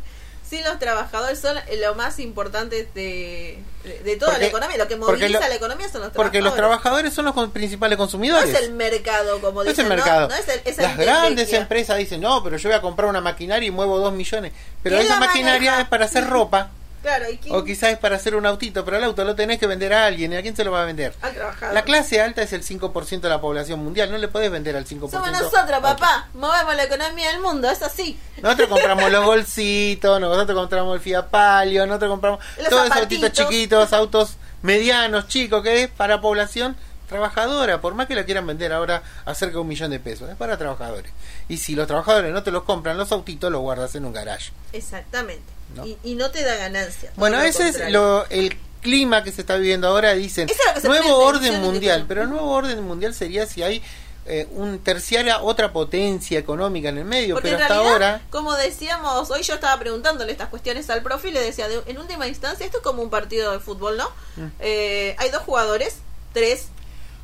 [0.49, 3.57] Sin los trabajadores son lo más importante de,
[4.03, 4.77] de, toda Porque- la economía.
[4.77, 6.81] Lo que moviliza lo- la economía son los Porque los trabajadores.
[6.83, 8.49] trabajadores son los con- principales No consumidores.
[8.53, 9.91] es el mercado, como No es dicen.
[9.91, 10.27] el mercado.
[10.27, 13.21] No, es el, es Las grandes empresas dicen, no, pero yo voy a comprar una
[13.21, 14.51] maquinaria y muevo dos millones.
[14.83, 15.81] Pero ¿Quién esa maquinaria maneja?
[15.81, 16.69] es para hacer ropa.
[17.03, 17.53] Claro, ¿y quién?
[17.53, 20.05] O quizás es para hacer un autito, pero el auto lo tenés que vender a
[20.05, 20.31] alguien.
[20.31, 21.13] ¿Y a quién se lo va a vender?
[21.21, 21.75] Al trabajador.
[21.75, 24.09] La clase alta es el 5% de la población mundial.
[24.09, 25.11] No le podés vender al 5%.
[25.11, 26.29] Somos nosotros, papá.
[26.33, 28.17] Movemos la economía del mundo, es así.
[28.41, 33.31] Nosotros compramos los bolsitos, nosotros compramos el Fiat Palio, nosotros compramos Los todos esos autitos
[33.33, 38.73] chiquitos, autos medianos, chicos, que es para población trabajadora, por más que lo quieran vender
[38.73, 41.11] ahora a cerca de un millón de pesos, es para trabajadores.
[41.47, 44.51] Y si los trabajadores no te los compran, los autitos los guardas en un garage.
[44.71, 45.43] Exactamente.
[45.73, 45.85] No.
[45.85, 47.11] Y, y no te da ganancia.
[47.15, 50.13] Bueno, ese es lo, el clima que se está viviendo ahora.
[50.13, 50.47] Dicen,
[50.83, 53.81] nuevo orden mundial, pero el nuevo orden mundial sería si hay
[54.25, 58.21] eh, un terciaria, otra potencia económica en el medio, Porque pero en hasta realidad, ahora...
[58.29, 61.97] como decíamos, hoy yo estaba preguntándole estas cuestiones al profe y le decía, de- en
[61.97, 64.09] última instancia, esto es como un partido de fútbol, ¿no?
[64.37, 64.47] Mm.
[64.59, 65.95] Eh, hay dos jugadores,
[66.33, 66.67] tres.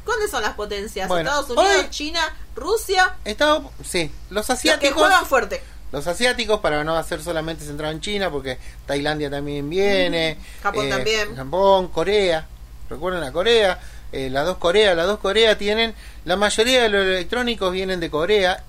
[0.03, 1.07] ¿Cuáles son las potencias?
[1.07, 4.97] Bueno, Estados Unidos, hoy- China, Rusia, Está, sí, los los que asiáticos...
[4.97, 5.61] juegan fuerte.
[5.91, 10.37] Los asiáticos, para no hacer solamente centrado en China, porque Tailandia también viene.
[10.39, 11.35] Mm, Japón eh, también.
[11.35, 12.47] Japón, Corea.
[12.89, 13.79] Recuerden a Corea.
[14.11, 15.93] eh, las dos Coreas, las dos Coreas tienen.
[16.25, 18.63] La mayoría de los electrónicos vienen de Corea.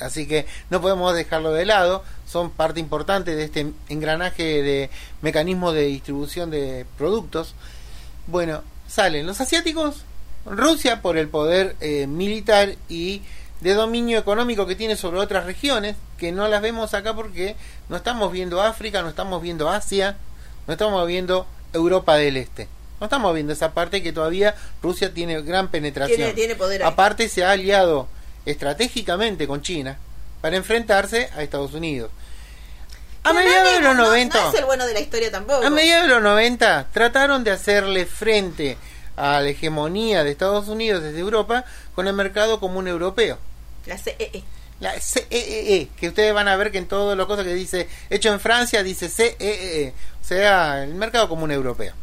[0.00, 2.02] Así que no podemos dejarlo de lado.
[2.26, 4.90] Son parte importante de este engranaje de
[5.22, 7.54] mecanismo de distribución de productos.
[8.26, 10.04] Bueno, salen los asiáticos,
[10.46, 13.22] Rusia por el poder eh, militar y
[13.64, 17.56] de dominio económico que tiene sobre otras regiones, que no las vemos acá porque
[17.88, 20.16] no estamos viendo África, no estamos viendo Asia,
[20.66, 22.68] no estamos viendo Europa del Este.
[23.00, 26.16] No estamos viendo esa parte que todavía Rusia tiene gran penetración.
[26.18, 26.88] Tiene- tiene poder ahí.
[26.88, 28.06] Aparte se ha aliado
[28.44, 29.96] estratégicamente con China
[30.42, 32.10] para enfrentarse a Estados Unidos.
[33.24, 34.40] A mediados de los no- 90.
[34.42, 35.64] No es el bueno de la historia tampoco.
[35.66, 38.76] A mediados de los 90 trataron de hacerle frente
[39.16, 43.38] a la hegemonía de Estados Unidos desde Europa con el mercado común europeo.
[43.86, 44.42] La CEE.
[44.80, 48.32] La CEE, que ustedes van a ver que en todas las cosas que dice hecho
[48.32, 51.94] en Francia dice CEE, o sea, el mercado común europeo.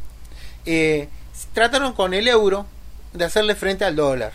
[0.65, 1.09] Eh,
[1.53, 2.65] trataron con el euro
[3.13, 4.33] de hacerle frente al dólar,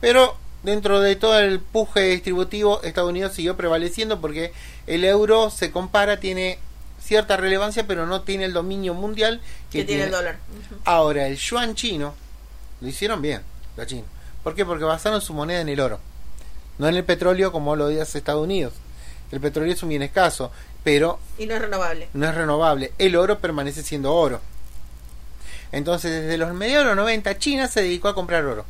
[0.00, 4.52] pero dentro de todo el puje distributivo Estados Unidos siguió prevaleciendo porque
[4.86, 6.58] el euro se compara, tiene
[7.00, 10.38] cierta relevancia, pero no tiene el dominio mundial Que tiene el dólar.
[10.84, 12.14] Ahora, el yuan chino
[12.80, 13.42] lo hicieron bien,
[13.76, 14.06] los chinos.
[14.42, 14.64] ¿Por qué?
[14.64, 16.00] Porque basaron su moneda en el oro,
[16.78, 18.72] no en el petróleo como lo dice Estados Unidos.
[19.32, 20.52] El petróleo es un bien escaso,
[20.84, 22.08] pero Y no es renovable.
[22.12, 22.92] no es renovable.
[22.98, 24.40] El oro permanece siendo oro.
[25.72, 28.64] Entonces, desde los mediados de los 90, China se dedicó a comprar oro.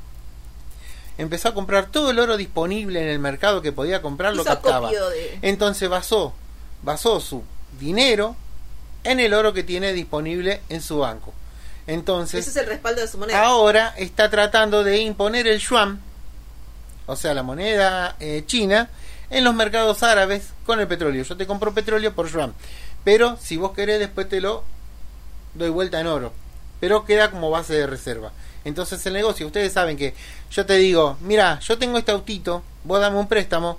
[1.18, 4.90] Empezó a comprar todo el oro disponible en el mercado que podía comprar, lo captaba.
[4.90, 6.34] de- Entonces basó,
[6.82, 7.42] basó su
[7.80, 8.36] dinero
[9.04, 11.32] en el oro que tiene disponible en su banco.
[11.86, 13.44] Entonces, Ese es el respaldo de su moneda.
[13.46, 16.00] ahora está tratando de imponer el yuan,
[17.06, 18.90] o sea, la moneda eh, china,
[19.30, 21.24] en los mercados árabes con el petróleo.
[21.24, 22.54] Yo te compro petróleo por yuan,
[23.04, 24.64] pero si vos querés después te lo
[25.54, 26.32] doy vuelta en oro,
[26.80, 28.32] pero queda como base de reserva.
[28.64, 30.14] Entonces el negocio, ustedes saben que
[30.50, 33.78] yo te digo, mira, yo tengo este autito, vos dame un préstamo,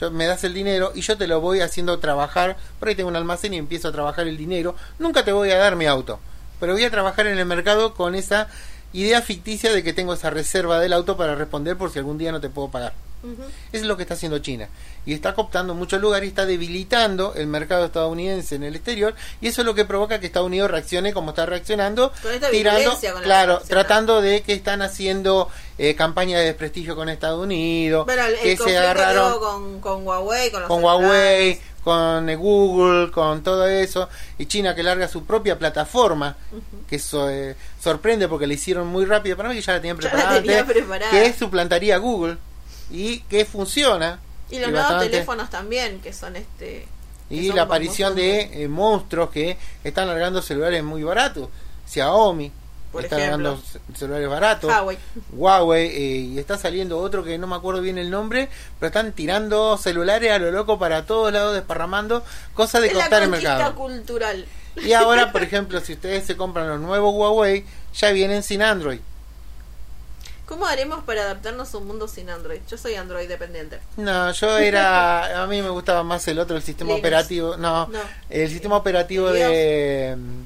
[0.00, 3.08] yo, me das el dinero y yo te lo voy haciendo trabajar, por ahí tengo
[3.08, 6.18] un almacén y empiezo a trabajar el dinero, nunca te voy a dar mi auto,
[6.58, 8.48] pero voy a trabajar en el mercado con esa
[8.94, 12.32] idea ficticia de que tengo esa reserva del auto para responder por si algún día
[12.32, 12.94] no te puedo pagar.
[13.24, 13.42] Ujú.
[13.72, 14.68] Eso es lo que está haciendo China.
[15.06, 19.14] Y está cooptando muchos lugares y está debilitando el mercado estadounidense en el exterior.
[19.40, 22.12] Y eso es lo que provoca que Estados Unidos reaccione como está reaccionando.
[22.22, 27.08] Tirando, virulencia con la claro, tratando de que están haciendo eh, campaña de desprestigio con
[27.08, 28.06] Estados Unidos.
[28.06, 30.84] Bueno, el, el que se agarraron con, con Huawei, con los con.
[30.84, 36.36] Huawei, con eh, Google, con todo eso, y China que larga su propia plataforma,
[36.88, 39.98] que eso eh, sorprende porque la hicieron muy rápido, para mí que ya la tenían
[40.00, 41.10] Ya la preparada, tenía preparada.
[41.10, 42.38] que suplantaría a Google
[42.90, 44.18] y que funciona.
[44.50, 46.86] Y los nuevos teléfonos también, que son este.
[47.28, 51.48] que y son la aparición de eh, monstruos que están largando celulares muy baratos.
[51.86, 52.50] Xiaomi
[52.94, 53.60] Por está ejemplo.
[53.94, 54.70] celulares baratos.
[54.70, 54.98] Huawei.
[55.32, 58.48] Huawei eh, y está saliendo otro que no me acuerdo bien el nombre,
[58.80, 63.00] pero están tirando celulares a lo loco para todos lados, desparramando cosas de Es la
[63.00, 63.74] costar el mercado.
[63.74, 64.46] cultural.
[64.76, 69.00] Y ahora, por ejemplo, si ustedes se compran los nuevos Huawei, ya vienen sin Android.
[70.46, 72.60] ¿Cómo haremos para adaptarnos a un mundo sin Android?
[72.68, 73.78] Yo soy Android dependiente.
[73.96, 75.42] No, yo era.
[75.42, 77.00] A mí me gustaba más el otro, el sistema Linux.
[77.00, 77.56] operativo.
[77.56, 77.98] No, No.
[78.28, 80.14] el sistema operativo ¿El de.
[80.18, 80.42] mm,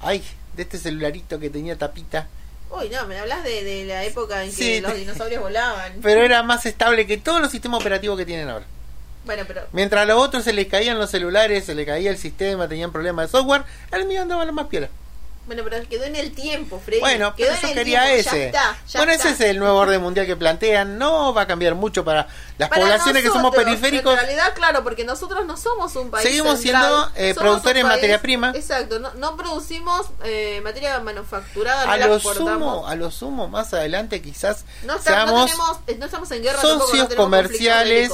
[0.00, 0.22] Ay,
[0.58, 2.26] de este celularito que tenía tapita.
[2.70, 5.94] Uy, no, me hablas de, de la época en que Sí, los dinosaurios volaban.
[6.02, 8.66] Pero era más estable que todos los sistemas operativos que tienen ahora.
[9.24, 12.16] Bueno, pero Mientras a los otros se les caían los celulares, se les caía el
[12.16, 14.88] sistema, tenían problemas de software, al mío andaba lo más piola.
[15.48, 17.00] Bueno, pero quedó en el tiempo, Freddy.
[17.00, 18.20] Bueno, quedó pero en el quería tiempo.
[18.30, 18.38] ese.
[18.38, 19.30] Ya está, ya bueno, está.
[19.30, 20.98] ese es el nuevo orden mundial que plantean.
[20.98, 24.12] No va a cambiar mucho para las Para poblaciones que somos periféricos.
[24.12, 26.22] En realidad, claro, porque nosotros no somos un país.
[26.28, 28.52] Seguimos central, siendo, eh, productores de materia prima.
[28.54, 34.22] Exacto, no, no producimos eh, materia manufacturada, A lo sumo, a lo sumo, más adelante
[34.22, 38.12] quizás No, está- no seamos tenemos, eh, no estamos en guerra socios comerciales,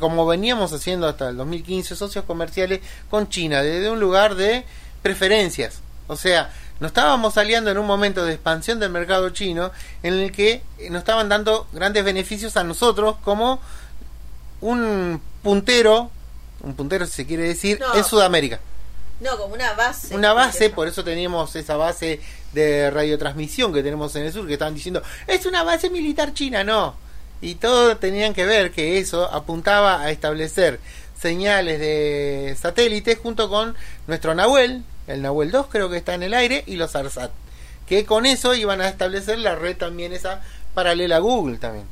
[0.00, 2.80] como veníamos haciendo hasta el 2015, socios comerciales
[3.10, 4.64] con China, desde un lugar de
[5.02, 5.80] preferencias.
[6.08, 6.50] O sea,
[6.80, 9.70] nos estábamos aliando en un momento de expansión del mercado chino
[10.02, 13.60] en el que nos estaban dando grandes beneficios a nosotros como
[14.60, 16.10] un puntero,
[16.62, 17.94] un puntero si se quiere decir, No.
[17.94, 18.60] en Sudamérica.
[19.20, 20.14] No, como una base.
[20.14, 22.20] Una base, por eso teníamos esa base
[22.52, 26.62] de radiotransmisión que tenemos en el sur, que estaban diciendo, es una base militar china,
[26.64, 26.94] no.
[27.40, 30.80] Y todos tenían que ver que eso apuntaba a establecer
[31.20, 36.34] señales de satélites junto con nuestro Nahuel, el Nahuel 2 creo que está en el
[36.34, 37.30] aire, y los ARSAT.
[37.88, 40.42] Que con eso iban a establecer la red también esa
[40.74, 41.86] paralela a Google también.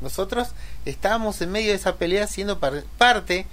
[0.00, 0.48] Nosotros
[0.84, 3.46] estábamos en medio de esa pelea siendo par- parte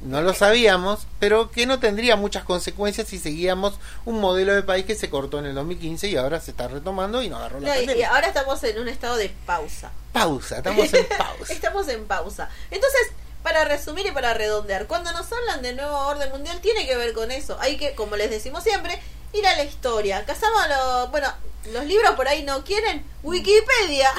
[0.00, 3.74] no lo sabíamos, pero que no tendría muchas consecuencias si seguíamos
[4.04, 7.22] un modelo de país que se cortó en el 2015 y ahora se está retomando
[7.22, 9.92] y nos agarró la No, y- ahora estamos en un estado de pausa.
[10.12, 11.52] Pausa, estamos en pausa.
[11.52, 12.50] Estamos en pausa.
[12.72, 13.12] Entonces,
[13.42, 17.12] para resumir y para redondear, cuando nos hablan de nuevo orden mundial, tiene que ver
[17.12, 17.56] con eso.
[17.60, 18.98] Hay que, como les decimos siempre,
[19.32, 20.24] ir a la historia.
[20.24, 21.28] Casamos los, bueno,
[21.72, 23.04] los libros por ahí no quieren.
[23.22, 24.10] Wikipedia.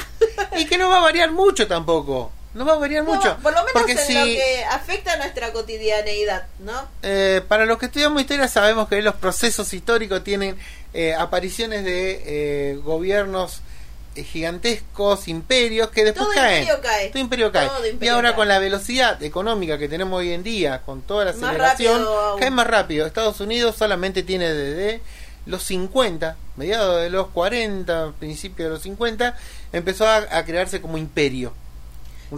[0.58, 2.32] y que no va a variar mucho tampoco.
[2.54, 3.36] No va a variar No, mucho.
[3.42, 6.88] por lo menos porque en si, lo que afecta a nuestra cotidianeidad, ¿no?
[7.02, 10.56] eh, para los que estudiamos historia sabemos que los procesos históricos tienen
[10.94, 13.62] eh, apariciones de eh, gobiernos
[14.16, 16.64] gigantescos imperios que después Todo caen.
[16.64, 17.10] imperio cae.
[17.10, 17.68] Todo imperio cae.
[17.68, 18.36] Todo y ahora cae.
[18.36, 22.06] con la velocidad económica que tenemos hoy en día, con toda la aceleración,
[22.40, 23.06] cae más rápido.
[23.08, 25.02] Estados Unidos solamente tiene desde
[25.46, 29.36] los 50, mediados de los 40, principios de los 50,
[29.74, 31.54] empezó a, a crearse como imperio.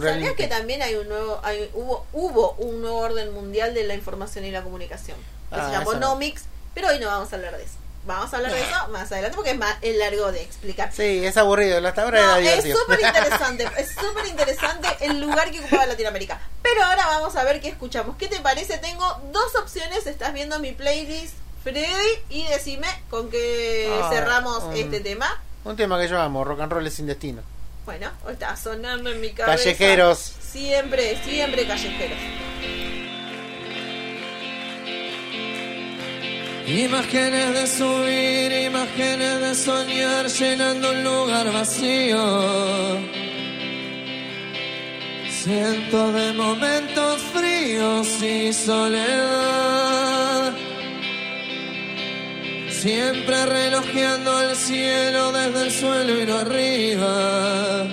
[0.00, 3.94] ¿Sabías que también hay un nuevo, hay- hubo, hubo un nuevo orden mundial de la
[3.94, 5.16] información y la comunicación?
[5.50, 6.00] Que Ah, se llamó no.
[6.00, 6.42] Nomics,
[6.74, 7.74] pero hoy no vamos a hablar de eso.
[8.06, 10.92] Vamos a hablar de eso más adelante porque es más es largo de explicar.
[10.92, 11.86] Sí, es aburrido.
[11.86, 16.40] Hasta ahora No, era es súper interesante, es súper interesante el lugar que ocupaba Latinoamérica.
[16.62, 18.16] Pero ahora vamos a ver qué escuchamos.
[18.16, 18.78] ¿Qué te parece?
[18.78, 21.34] Tengo dos opciones, estás viendo mi playlist,
[21.64, 21.84] Freddy,
[22.30, 25.28] y decime con qué Ah, cerramos este tema.
[25.64, 27.42] Un tema que yo amo, rock and roll es sin destino.
[27.84, 29.56] Bueno, está sonando en mi cabeza.
[29.64, 30.32] Callejeros.
[30.40, 32.18] Siempre, siempre callejeros.
[36.66, 42.98] Imágenes de subir, imágenes de soñar llenando un lugar vacío.
[45.30, 49.76] Cientos de momentos fríos y soledad.
[52.68, 57.86] Siempre relojeando el cielo desde el suelo y no arriba.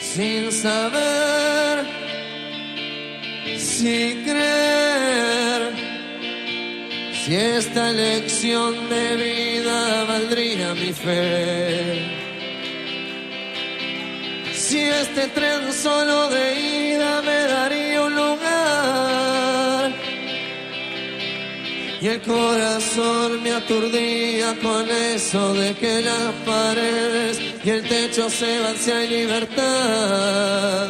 [0.00, 1.86] Sin saber
[3.56, 5.91] si creer.
[7.24, 12.22] Si esta elección de vida valdría mi fe.
[14.54, 19.92] Si este tren solo de ida me daría un lugar.
[22.00, 28.58] Y el corazón me aturdía con eso de que las paredes y el techo se
[28.58, 30.88] van si libertad.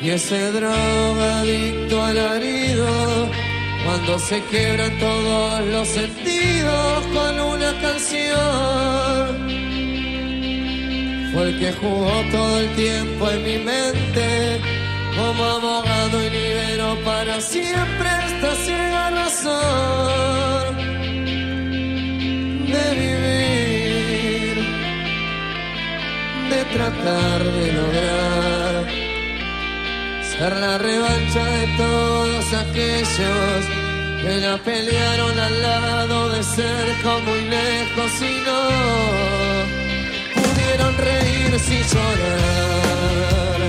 [0.00, 3.28] Y ese drogadicto alarido,
[3.86, 9.26] cuando se quiebran todos los sentidos con una canción,
[11.32, 14.60] fue el que jugó todo el tiempo en mi mente,
[15.16, 20.76] como abogado y libero para siempre esta ciega razón
[22.72, 24.56] de vivir,
[26.50, 28.65] de tratar de lograr
[30.38, 33.60] ser la revancha de todos aquellos
[34.20, 38.60] que la pelearon al lado de cerca o muy lejos y no
[40.34, 43.60] pudieron reírse y llorar.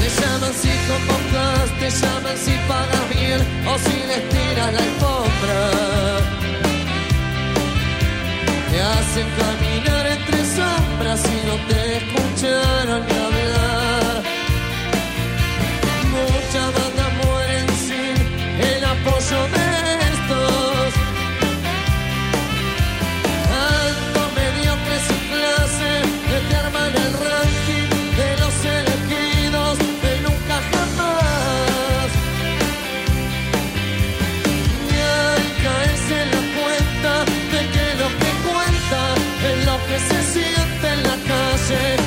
[0.00, 6.33] Te llaman si convocas, te llaman si pagas bien o si les tiras la alfombra
[8.74, 14.22] te hacen caminar entre sombras y no te escucharon ni hablar.
[16.16, 18.16] Muchas bandas mueren sin
[18.72, 19.63] el apoyo de
[39.94, 42.03] que se siente en la calle,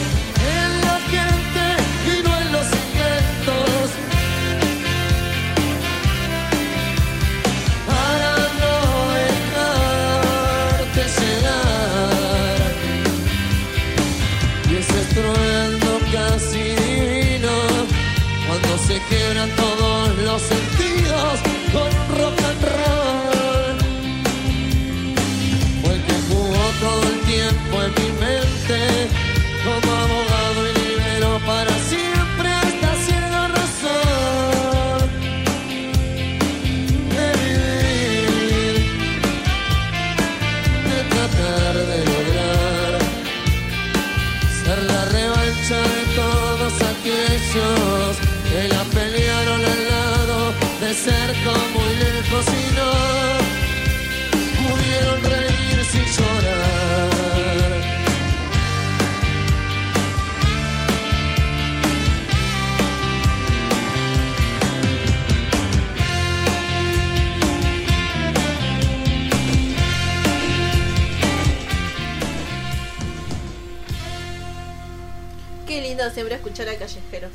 [76.57, 77.31] escuchar a callejeros,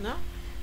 [0.00, 0.14] ¿no?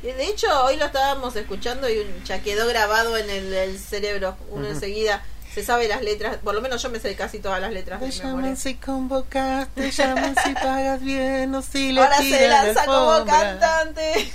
[0.03, 4.37] Y De hecho, hoy lo estábamos escuchando y ya quedó grabado en el, el cerebro.
[4.49, 4.73] Uno Ujú.
[4.73, 7.99] enseguida se sabe las letras, por lo menos yo me sé casi todas las letras
[7.99, 8.55] Te de llaman memoria.
[8.55, 14.31] si convocas, te llaman si pagas bien o si le Ahora se lanza como cantante.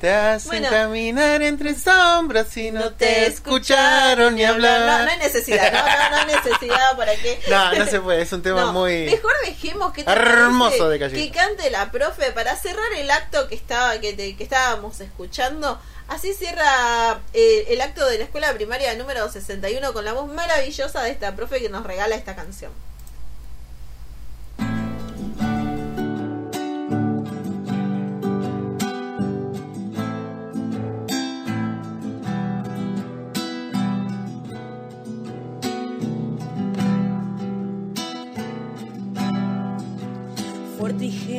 [0.00, 0.70] Te hacen Bueno.
[0.70, 4.80] caminar entre sombras y no, te escucharon ni hablar.
[4.80, 7.40] No, no hay necesidad, no, no, no hay necesidad para que.
[7.48, 9.06] No, no se puede, es un tema muy...
[9.06, 13.54] Mejor dejemos que te hermoso de que cante la profe para cerrar el acto que
[13.54, 15.80] estaba que, te- que estábamos escuchando.
[16.08, 21.02] Así cierra eh, el acto de la escuela primaria número 61 con la voz maravillosa
[21.02, 22.70] de esta profe que nos regala esta canción.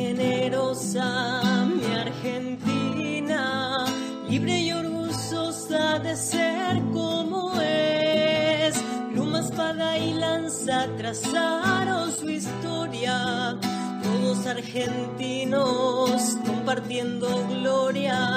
[0.08, 3.84] Generosa, mi Argentina,
[4.28, 8.74] libre y orgullosa de ser como es.
[9.12, 13.58] Pluma, espada y lanza trazaron su historia,
[14.02, 18.27] todos argentinos compartiendo glorias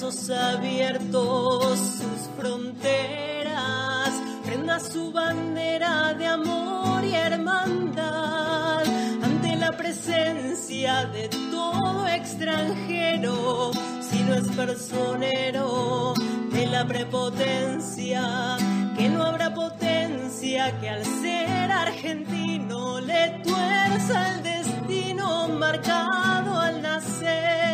[0.00, 4.12] brazos abiertos sus fronteras,
[4.44, 8.84] prenda su bandera de amor y hermandad
[9.24, 16.14] ante la presencia de todo extranjero, si no es personero
[16.52, 18.56] de la prepotencia,
[18.96, 27.67] que no habrá potencia que al ser argentino le tuerza el destino marcado al nacer.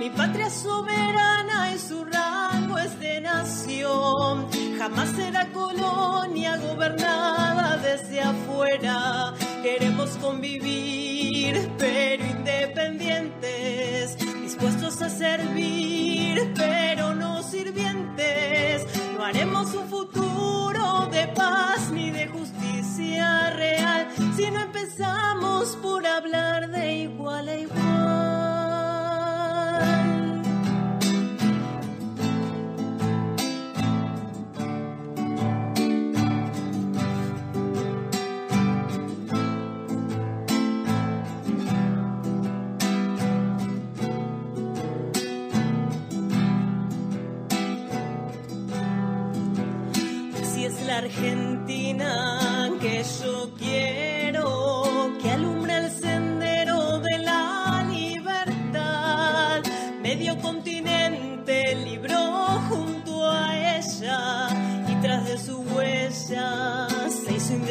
[0.00, 4.46] Mi patria soberana y su rango es de nación.
[4.78, 9.34] Jamás será colonia gobernada desde afuera.
[9.62, 14.16] Queremos convivir, pero independientes.
[14.40, 18.86] Dispuestos a servir, pero no sirvientes.
[19.18, 26.70] No haremos un futuro de paz ni de justicia real si no empezamos por hablar
[26.70, 27.89] de igual a igual.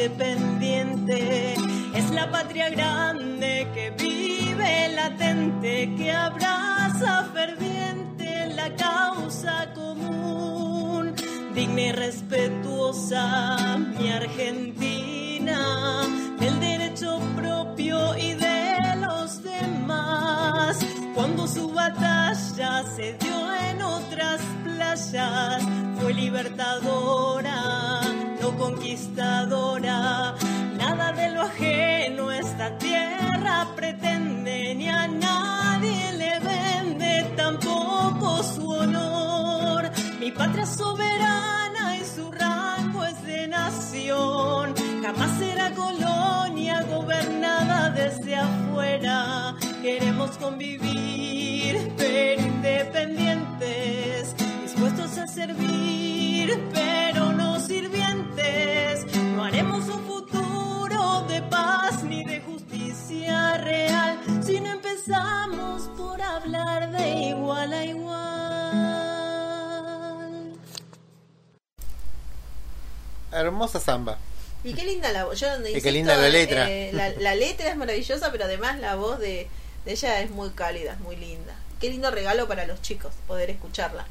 [0.00, 1.54] Independiente.
[1.94, 11.14] Es la patria grande que vive latente, que abraza ferviente la causa común
[11.54, 15.58] digna y respetuosa mi Argentina,
[16.38, 20.78] del derecho propio y de los demás.
[21.14, 25.62] Cuando su batalla se dio en otras playas,
[26.00, 27.99] fue libertadora,
[28.60, 30.34] conquistadora.
[30.76, 39.90] Nada de lo ajeno esta tierra pretende, ni a nadie le vende tampoco su honor.
[40.20, 44.74] Mi patria soberana y su rango es de nación.
[45.02, 49.54] Jamás será colonia gobernada desde afuera.
[49.80, 54.36] Queremos convivir, pero independientes.
[54.62, 57.09] Dispuestos a servir, pero
[61.60, 68.20] paz ni de justicia real si no empezamos por hablar de igual a igual.
[73.32, 74.18] Hermosa samba.
[74.64, 75.38] Y qué linda la voz.
[75.40, 76.70] Yo qué insisto, linda la letra.
[76.70, 79.48] eh, la, la letra es maravillosa, pero además la voz de,
[79.84, 81.54] de ella es muy cálida, es muy linda.
[81.80, 84.06] Qué lindo regalo para los chicos poder escucharla.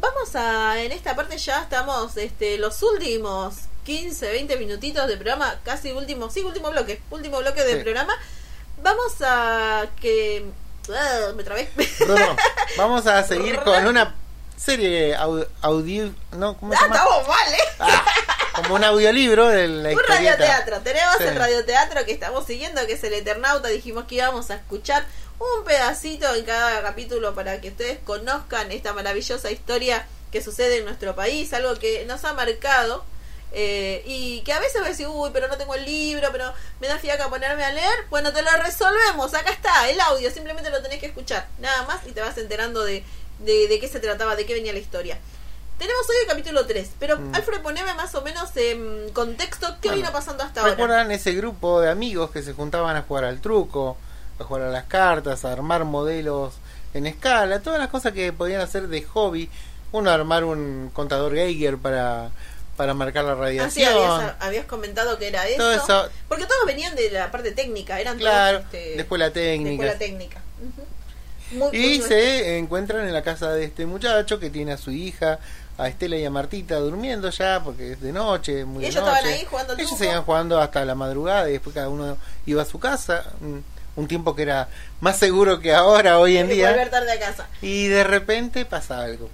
[0.00, 3.54] Vamos a, en esta parte ya estamos, este, los últimos
[3.84, 7.82] 15, 20 minutitos de programa, casi último, sí, último bloque, último bloque del Sí.
[7.84, 8.14] programa.
[8.82, 10.44] Vamos a que...
[10.94, 11.68] ah, me trabé.
[12.00, 12.36] Bruno,
[12.76, 14.14] vamos a seguir con una
[14.56, 16.12] serie au- audio...
[16.32, 16.96] No, ¿cómo se Ah, llama?
[16.96, 17.58] estamos mal, ¿eh?
[17.78, 18.04] Ah,
[18.56, 20.14] como un audiolibro de la Un historieta.
[20.36, 20.80] radioteatro.
[20.80, 21.24] Tenemos Sí.
[21.24, 23.68] el radioteatro que estamos siguiendo, que es el Eternauta.
[23.68, 25.04] Dijimos que íbamos a escuchar
[25.38, 30.84] un pedacito en cada capítulo para que ustedes conozcan esta maravillosa historia que sucede en
[30.84, 33.04] nuestro país, algo que nos ha marcado
[33.54, 36.52] eh, y que a veces va a decir, uy, pero no tengo el libro, pero
[36.80, 37.94] me da fiaca ponerme a leer.
[38.10, 42.06] Bueno, te lo resolvemos, acá está, el audio, simplemente lo tenés que escuchar, nada más,
[42.06, 43.04] y te vas enterando de,
[43.38, 45.18] de, de qué se trataba, de qué venía la historia.
[45.78, 47.34] Tenemos hoy el capítulo 3, pero Mm.
[47.34, 50.72] Alfred, poneme más o menos en contexto qué Bueno, vino pasando hasta ahora.
[50.72, 53.96] ¿Recuerdan ese grupo de amigos que se juntaban a jugar al truco,
[54.38, 56.54] a jugar a las cartas, a armar modelos
[56.92, 59.50] en escala, todas las cosas que podían hacer de hobby?
[59.90, 62.30] Uno armar un contador Geiger para,
[62.76, 63.40] para marcar la Ah, sí,
[63.84, 63.88] radiación.
[64.20, 65.58] habías, habías comentado que era eso.
[65.58, 66.08] Todo eso.
[66.28, 69.70] Porque todos venían de la parte técnica, eran Claro, todos este, después la técnica.
[69.72, 70.40] escuela técnica.
[70.60, 70.86] Ujú.
[71.58, 74.90] Muy- Y muy se encuentran en la casa de este muchacho que tiene a su
[74.90, 75.38] hija,
[75.78, 79.04] a Estela y a Martita durmiendo ya porque es de noche, muy Y de ellos
[79.04, 79.16] noche.
[79.18, 82.16] estaban ahí jugando al Ellos seguían jugando hasta la madrugada y después cada uno
[82.46, 83.24] iba a su casa.
[83.96, 84.68] Un, tiempo que era
[85.00, 86.70] más seguro que ahora, hoy en de día.
[86.70, 87.46] volver tarde a casa.
[87.62, 89.30] Y de repente pasa algo.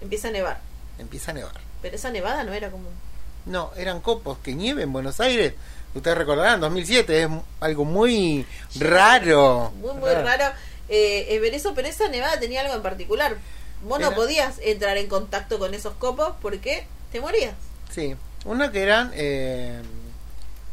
[0.00, 0.60] Empieza a nevar.
[0.98, 1.63] Empieza a nevar.
[1.84, 2.94] Pero esa nevada no era común.
[3.44, 5.52] No, eran copos que nieve en Buenos Aires.
[5.94, 7.28] Ustedes recordarán, 2007 es
[7.60, 9.70] algo muy raro.
[9.76, 10.46] Muy, muy raro
[10.88, 13.36] eh, eh, ver eso, pero esa nevada tenía algo en particular.
[13.82, 17.52] Vos no podías entrar en contacto con esos copos porque te morías.
[17.92, 18.16] Sí,
[18.46, 19.82] uno que eran eh,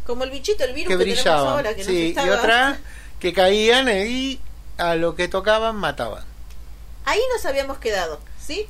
[0.05, 2.79] Como el bichito, el virus que que, tenemos ahora, que sí, nos y otra
[3.19, 4.39] que caían y
[4.77, 6.23] a lo que tocaban mataban.
[7.03, 8.69] Ahí nos habíamos quedado, ¿sí?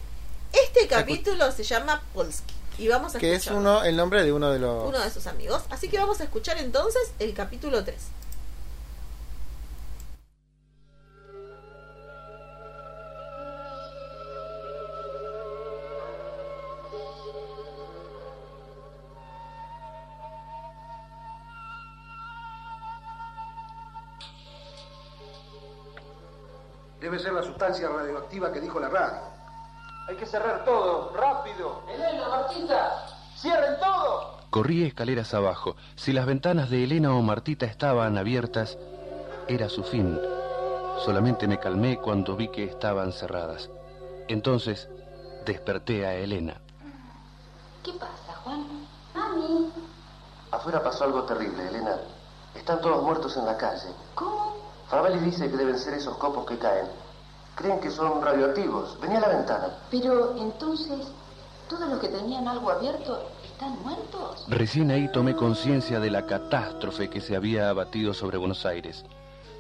[0.54, 2.54] Este capítulo se llama Polski.
[2.78, 5.28] Y vamos a Que es uno el nombre de uno de los uno de sus
[5.28, 5.64] amigos.
[5.70, 7.96] Así que vamos a escuchar entonces el capítulo 3.
[27.00, 29.41] Debe ser la sustancia radioactiva que dijo la radio.
[30.08, 31.84] Hay que cerrar todo, rápido.
[31.90, 33.06] Elena, Martita,
[33.38, 34.40] cierren todo.
[34.50, 35.76] Corrí escaleras abajo.
[35.96, 38.78] Si las ventanas de Elena o Martita estaban abiertas,
[39.48, 40.20] era su fin.
[41.06, 43.70] Solamente me calmé cuando vi que estaban cerradas.
[44.28, 44.90] Entonces
[45.46, 46.60] desperté a Elena.
[47.84, 48.66] ¿Qué pasa, Juan?
[49.16, 49.72] Mami.
[50.52, 51.96] Afuera pasó algo terrible, Elena.
[52.54, 53.90] Están todos muertos en la calle.
[54.14, 54.56] ¿Cómo?
[54.90, 56.88] Favali dice que deben ser esos copos que caen.
[57.62, 59.00] Creen que son radioactivos.
[59.00, 59.68] Vení a la ventana.
[59.92, 61.08] Pero entonces,
[61.70, 64.46] ¿todos los que tenían algo abierto están muertos?
[64.48, 69.06] Recién ahí tomé conciencia de la catástrofe que se había abatido sobre Buenos Aires.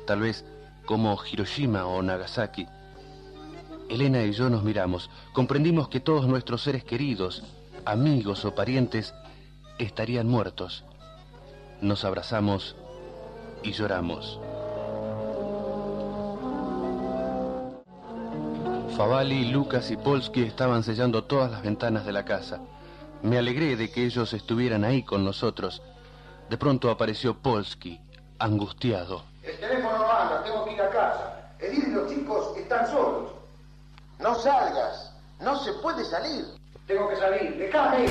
[0.07, 0.43] Tal vez
[0.87, 2.65] como Hiroshima o Nagasaki.
[3.87, 5.11] Elena y yo nos miramos.
[5.31, 7.43] Comprendimos que todos nuestros seres queridos,
[7.85, 9.13] amigos o parientes,
[9.77, 10.85] estarían muertos.
[11.81, 12.75] Nos abrazamos
[13.61, 14.39] y lloramos.
[19.01, 22.59] Favali, Lucas y Polsky estaban sellando todas las ventanas de la casa.
[23.23, 25.81] Me alegré de que ellos estuvieran ahí con nosotros.
[26.51, 27.99] De pronto apareció Polsky,
[28.37, 29.23] angustiado.
[29.41, 31.51] El teléfono no anda, tengo que ir a casa.
[31.59, 33.31] Edith y los chicos están solos.
[34.19, 35.11] No salgas.
[35.39, 36.45] No se puede salir.
[36.85, 37.57] Tengo que salir.
[37.57, 38.05] Déjame.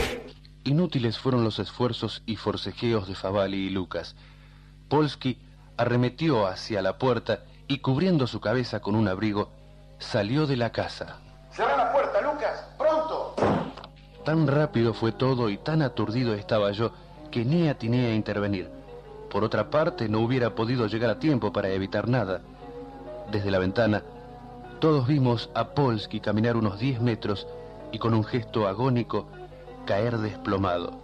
[0.65, 4.17] Inútiles fueron los esfuerzos y forcejeos de Favali y Lucas.
[4.89, 5.39] Polsky
[5.77, 9.53] arremetió hacia la puerta y cubriendo su cabeza con un abrigo,
[10.01, 11.19] salió de la casa.
[11.53, 12.67] Cerra la puerta, Lucas.
[12.77, 13.35] Pronto.
[14.25, 16.91] Tan rápido fue todo y tan aturdido estaba yo
[17.31, 18.69] que ni atiné a intervenir.
[19.31, 22.41] Por otra parte, no hubiera podido llegar a tiempo para evitar nada.
[23.31, 24.03] Desde la ventana,
[24.81, 27.47] todos vimos a Polsky caminar unos 10 metros
[27.93, 29.29] y con un gesto agónico
[29.87, 30.99] caer desplomado.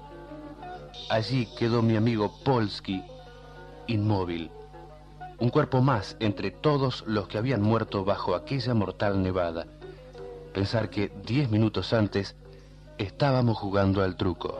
[1.10, 3.04] Allí quedó mi amigo Polsky,
[3.86, 4.50] inmóvil.
[5.38, 9.66] Un cuerpo más entre todos los que habían muerto bajo aquella mortal nevada.
[10.54, 12.36] Pensar que diez minutos antes
[12.98, 14.58] estábamos jugando al truco.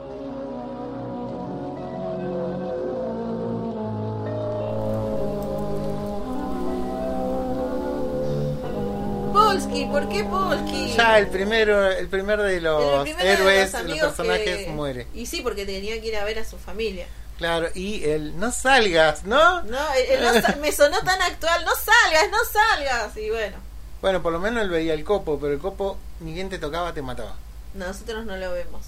[9.33, 10.93] Polsky, ¿por qué Polsky?
[10.95, 14.65] Ya el primero, el primer de los El primero héroes, los de los amigos personajes
[14.65, 15.07] que- muere.
[15.13, 17.05] Y sí, porque tenía que ir a ver a su familia.
[17.37, 19.61] Claro, y el no salgas, ¿no?
[19.63, 23.15] No, el- el no sa- me sonó tan actual, no salgas, no salgas.
[23.17, 23.57] Y bueno,
[24.01, 26.93] Bueno, por lo menos él veía el copo, pero el copo ni bien te tocaba
[26.93, 27.35] te mataba.
[27.73, 28.81] nosotros no lo vemos.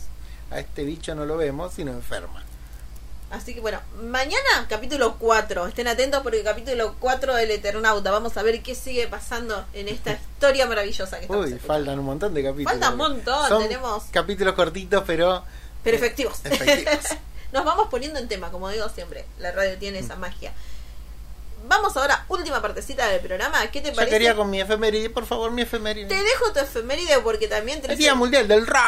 [0.51, 2.43] A este bicho no lo vemos, sino enferma.
[3.29, 5.67] Así que bueno, mañana capítulo 4.
[5.67, 8.09] Estén atentos porque capítulo 4 del Eternauta.
[8.09, 12.05] Vamos a ver qué sigue pasando en esta historia maravillosa que estamos Uy, faltan un
[12.05, 12.71] montón de capítulos.
[12.71, 15.43] Falta un montón, Son tenemos- capítulos cortitos, pero
[15.83, 16.39] Pero efectivos.
[16.43, 17.05] efectivos.
[17.51, 19.25] Nos vamos poniendo en tema, como digo siempre.
[19.39, 20.53] La radio tiene esa magia.
[21.67, 23.59] Vamos ahora, última partecita del programa.
[23.69, 24.11] ¿Qué te Yo parece?
[24.15, 26.07] quería con mi efeméride, por favor, mi efeméride.
[26.07, 28.79] Te dejo tu efeméride porque también El tenés Día Mundial del Rock.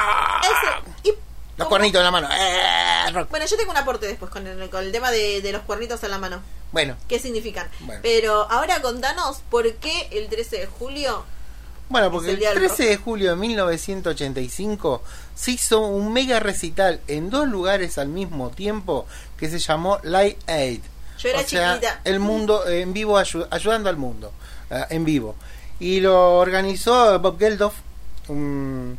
[0.43, 1.14] ese- y
[1.57, 2.30] Los cuernitos en la mano.
[2.32, 3.26] ¡eh!
[3.30, 6.01] Bueno, yo tengo un aporte después con el, con el tema de, de los cuernitos
[6.03, 6.41] en la mano.
[6.72, 7.70] Bueno, ¿Qué significan?
[7.82, 7.99] Bueno.
[8.01, 11.26] Pero ahora contanos por qué el 13 de julio.
[11.89, 15.03] Bueno, porque el el día del 13 de julio de 1985
[15.36, 19.06] se hizo un mega recital en dos lugares al mismo tiempo
[19.38, 20.82] que se llamó Live Aid.
[21.18, 22.02] Yo era o sea, chiquita.
[22.04, 24.32] el mundo eh, en vivo ayu- ayudando al mundo
[24.70, 25.36] eh, en vivo.
[25.80, 27.74] Y lo organizó Bob Geldof,
[28.28, 28.98] un,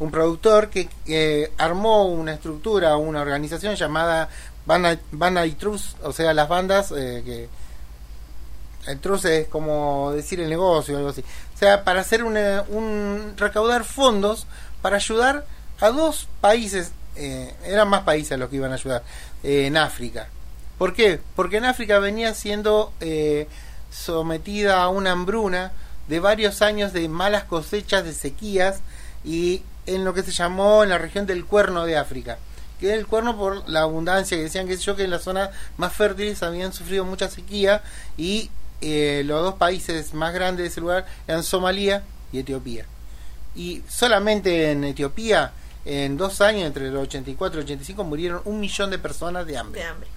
[0.00, 4.28] un productor que eh, armó una estructura, una organización llamada
[4.66, 7.48] Banda, y Trust, o sea, las bandas eh, que
[8.90, 11.22] el truce es como decir el negocio o algo así.
[11.54, 14.46] O sea, para hacer una, un recaudar fondos
[14.82, 15.46] para ayudar
[15.80, 19.02] a dos países, eh, eran más países los que iban a ayudar,
[19.42, 20.28] eh, en África.
[20.78, 21.20] ¿Por qué?
[21.36, 23.46] Porque en África venía siendo eh,
[23.90, 25.72] sometida a una hambruna
[26.08, 28.80] de varios años de malas cosechas, de sequías,
[29.24, 32.38] y en lo que se llamó en la región del cuerno de África.
[32.80, 35.92] Que el cuerno por la abundancia, que decían que yo que en las zonas más
[35.92, 37.82] fértiles habían sufrido mucha sequía
[38.16, 38.50] y
[38.80, 42.02] eh, los dos países más grandes de ese lugar eran Somalia
[42.32, 42.84] y Etiopía.
[43.54, 45.52] Y solamente en Etiopía,
[45.84, 49.80] en dos años, entre los 84 y 85, murieron un millón de personas de hambre.
[49.80, 50.08] De hambre.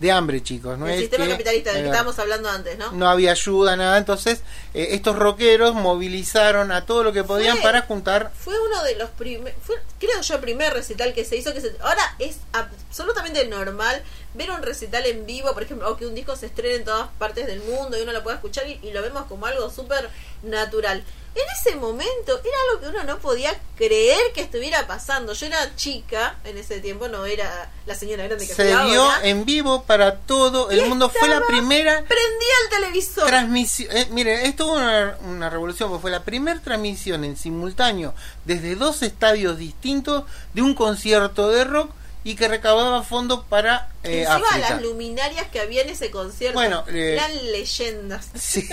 [0.00, 0.78] De hambre, chicos.
[0.78, 2.92] No el es sistema que- capitalista del que eh, estábamos hablando antes, ¿no?
[2.92, 3.98] no había ayuda, nada.
[3.98, 4.42] Entonces,
[4.72, 8.30] eh, estos rockeros movilizaron a todo lo que podían Fue- para juntar.
[8.38, 9.58] Fue uno de los primeros,
[9.98, 11.52] creo yo, el primer recital que se hizo.
[11.52, 14.00] que se, Ahora es absolutamente normal
[14.38, 17.08] ver un recital en vivo, por ejemplo, o que un disco se estrene en todas
[17.18, 20.08] partes del mundo y uno lo pueda escuchar y, y lo vemos como algo súper
[20.42, 21.04] natural.
[21.34, 25.34] En ese momento era algo que uno no podía creer que estuviera pasando.
[25.34, 29.20] Yo era chica en ese tiempo, no era la señora grande que Se dio ahora.
[29.22, 31.08] en vivo para todo el Y mundo.
[31.10, 33.26] Fue la primera Prendía el televisor.
[33.28, 33.94] transmisión.
[33.96, 38.14] eh, mire, esto fue una, una revolución, porque fue la primera transmisión en simultáneo
[38.44, 40.24] desde dos estadios distintos
[40.54, 41.90] de un concierto de rock
[42.30, 44.70] y que recaudaba fondos para eh, Encima África.
[44.70, 48.28] las luminarias que había en ese concierto Bueno, eh, eran leyendas.
[48.38, 48.68] Sí.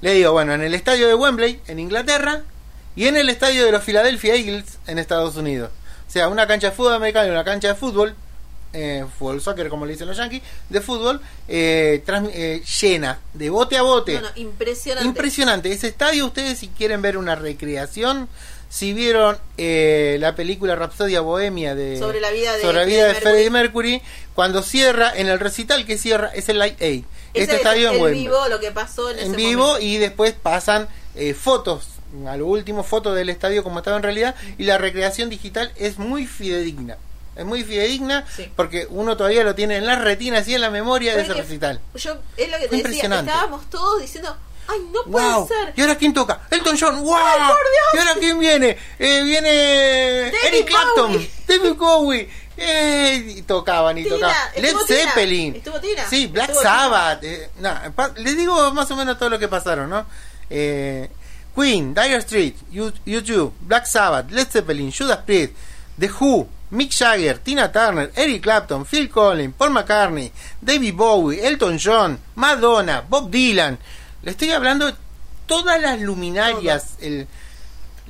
[0.00, 2.42] Le digo, bueno, en el estadio de Wembley, en Inglaterra,
[2.96, 5.70] y en el estadio de los Philadelphia Eagles, en Estados Unidos.
[6.08, 8.14] O sea, una cancha de fútbol americano y una cancha de fútbol,
[8.72, 13.50] eh, fútbol soccer, como le dicen los yankees, de fútbol, eh, transmi- eh, llena, de
[13.50, 14.14] bote a bote.
[14.14, 15.06] No, no, impresionante.
[15.08, 15.72] Impresionante.
[15.72, 18.28] Ese estadio, ustedes si quieren ver una recreación,
[18.74, 23.06] si vieron eh, la película Rapsodia Bohemia de Sobre la vida de sobre la vida
[23.06, 24.02] de Freddie Freddie Mercury,
[24.34, 27.04] cuando cierra, en el recital que cierra, es el Light Aid.
[27.34, 29.86] Ese Este es estadio en vivo, lo que pasó en, En ese vivo momento.
[29.86, 31.86] y después pasan eh, fotos,
[32.26, 35.98] a lo último fotos del estadio como estaba en realidad y la recreación digital es
[35.98, 36.96] muy fidedigna.
[37.36, 41.14] Es muy fidedigna porque uno todavía lo tiene en las retinas y en la memoria
[41.14, 41.80] de ese recital.
[41.94, 44.36] Yo, es lo que te decía, estábamos todos diciendo,
[44.68, 45.48] ay, no puede ¡Wow!
[45.48, 45.72] ser.
[45.76, 46.40] ¿Y ahora quién toca?
[46.50, 47.02] Elton John.
[47.02, 47.14] ¡Wow!
[47.16, 47.94] ¡Ay, por Dios!
[47.94, 48.76] ¿Y ahora quién viene?
[48.98, 51.30] Eh, viene David Eric Clapton, Bowie.
[51.46, 52.30] David Bowie.
[52.56, 54.36] Eh, y tocaban y Tina, tocaban.
[54.56, 55.62] Led Tina, Zeppelin.
[55.62, 57.24] Tina, Sí, Black estuvo Sabbath.
[57.24, 60.06] eh, nah, les digo más o menos todo lo que pasaron, ¿no?
[60.48, 61.10] Eh,
[61.54, 65.52] Queen, Dire Street, U2, Black Sabbath, Led Zeppelin, Judas Priest,
[65.98, 71.76] The Who, Mick Jagger, Tina Turner, Eric Clapton, Phil Collins, Paul McCartney, David Bowie, Elton
[71.78, 73.78] John, Madonna, Bob Dylan.
[74.24, 74.94] Le estoy hablando de
[75.46, 77.26] todas las luminarias, el,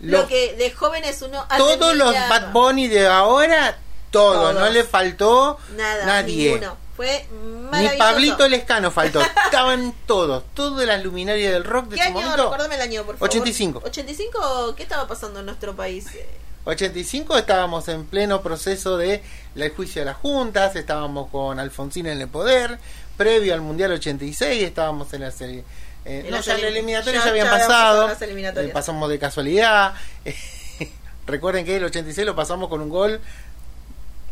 [0.01, 2.13] Lo que de jóvenes uno todos los.
[2.13, 3.79] Bad Bunny de ahora,
[4.11, 4.55] todo, Todos.
[4.55, 6.53] no le faltó Nada, nadie.
[6.53, 6.77] ninguno.
[6.97, 7.27] Fue
[7.73, 7.89] Ni.
[7.99, 9.21] Pablito Lescano faltó.
[9.47, 12.21] Estaban todos, todas las luminarias del rock de ¿Qué ese año?
[12.21, 12.43] momento.
[12.45, 13.29] Recuérdame el año, por favor.
[13.29, 13.83] 85.
[13.85, 16.07] 85, ¿qué estaba pasando en nuestro país?
[16.15, 16.29] Eh,
[16.67, 19.23] 85 estábamos en pleno proceso de
[19.57, 22.79] el juicio de las juntas, estábamos con Alfonsín en el poder,
[23.17, 25.65] previo al Mundial 86 estábamos en la serie.
[26.05, 29.19] Eh, no, las ya las elim- eliminatorias ya- ya habían pasado, las eh, pasamos de
[29.19, 29.95] casualidad.
[31.27, 33.21] Recuerden que el 86 lo pasamos con un gol.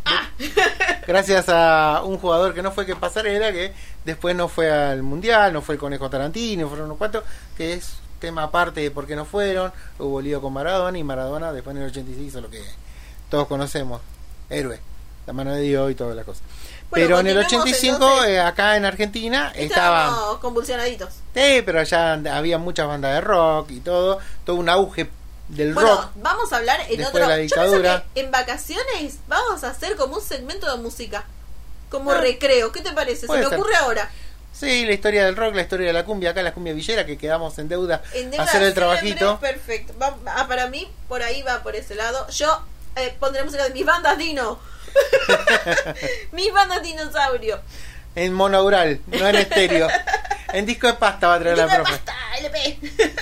[0.05, 0.29] Ah.
[1.07, 3.73] Gracias a un jugador que no fue que pasarela, que
[4.05, 7.25] después no fue al mundial, no fue el conejo Tarantino, fueron unos cuantos,
[7.57, 9.73] que es tema aparte de por qué no fueron.
[9.99, 12.63] Hubo lío con Maradona y Maradona después en el 86 hizo lo que
[13.31, 14.01] todos conocemos:
[14.51, 14.79] héroe,
[15.27, 16.41] la mano de Dios y toda la cosa.
[16.93, 18.31] Pero en el continuemos, 85, entonces.
[18.31, 20.05] eh, acá en Argentina, estaba.
[20.07, 21.09] Estábamos convulsionaditos.
[21.35, 25.09] Sí, pero ya había muchas bandas de rock y todo, todo un auge
[25.49, 26.11] del Bueno, rock.
[26.17, 27.21] vamos a hablar en otro.
[27.21, 28.05] la Yo pienso dictadura.
[28.15, 31.25] que en vacaciones vamos a hacer como un segmento de música.
[31.91, 32.19] Como Ah.
[32.21, 32.73] recreo.
[32.73, 33.27] ¿Qué te parece?
[33.27, 34.11] Se me ocurre ahora.
[34.53, 37.17] Sí, la historia del rock, la historia de la cumbia, acá la cumbia villera, que
[37.17, 39.39] quedamos en deuda En deuda hacer el trabajito.
[39.41, 39.95] Perfecto.
[40.01, 42.27] Va- ah, para mí, por ahí va por ese lado.
[42.29, 42.63] Yo
[42.97, 44.59] eh, pondré música de mis bandas Dino.
[46.33, 47.61] mis bandas dinosaurio.
[48.15, 49.89] En monaural, no en estéreo.
[50.53, 51.99] en disco de pasta va a traer la Disco de profe.
[52.05, 52.79] pasta, LP.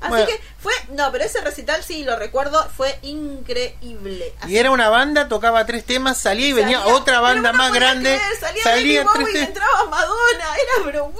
[0.00, 0.26] Así Bueno.
[0.26, 4.34] que Fue, no, pero ese recital sí lo recuerdo, fue increíble.
[4.46, 8.16] Y era una banda, tocaba tres temas, salía y venía Salía- otra banda más grande.
[8.16, 10.46] creer, salía, salía Bowie y entraba Madonna,
[10.84, 11.12] era ¡guau!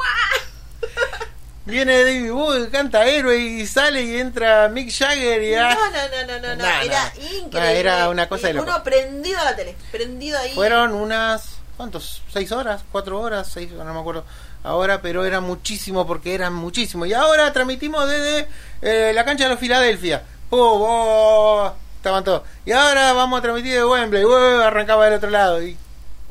[1.66, 6.26] Viene David Bowie, canta héroe y sale y entra Mick Jagger y No, no, no,
[6.26, 7.10] no, no, no, Nah, era nah.
[7.22, 7.60] increíble.
[7.60, 8.68] Nah, era una cosa de loco.
[8.68, 10.54] Uno prendido a la tele, prendido ahí.
[10.54, 12.22] fueron unas ¿cuántos?
[12.32, 12.82] ¿Seis horas?
[12.90, 13.48] ¿Cuatro horas?
[13.52, 13.70] ¿Seis?
[13.72, 14.24] No me acuerdo
[14.64, 17.04] ahora, pero era muchísimo porque eran muchísimo.
[17.06, 18.48] Y ahora transmitimos desde
[18.82, 20.22] eh, la cancha de los Filadelfia.
[20.48, 20.58] ¡Pum!
[20.82, 21.72] ¡Oh!
[21.96, 22.42] Estaban todos.
[22.64, 24.24] Y ahora vamos a transmitir de Wembley.
[24.24, 24.62] ¡Uh!
[24.62, 25.62] Arrancaba del otro lado.
[25.62, 25.76] Y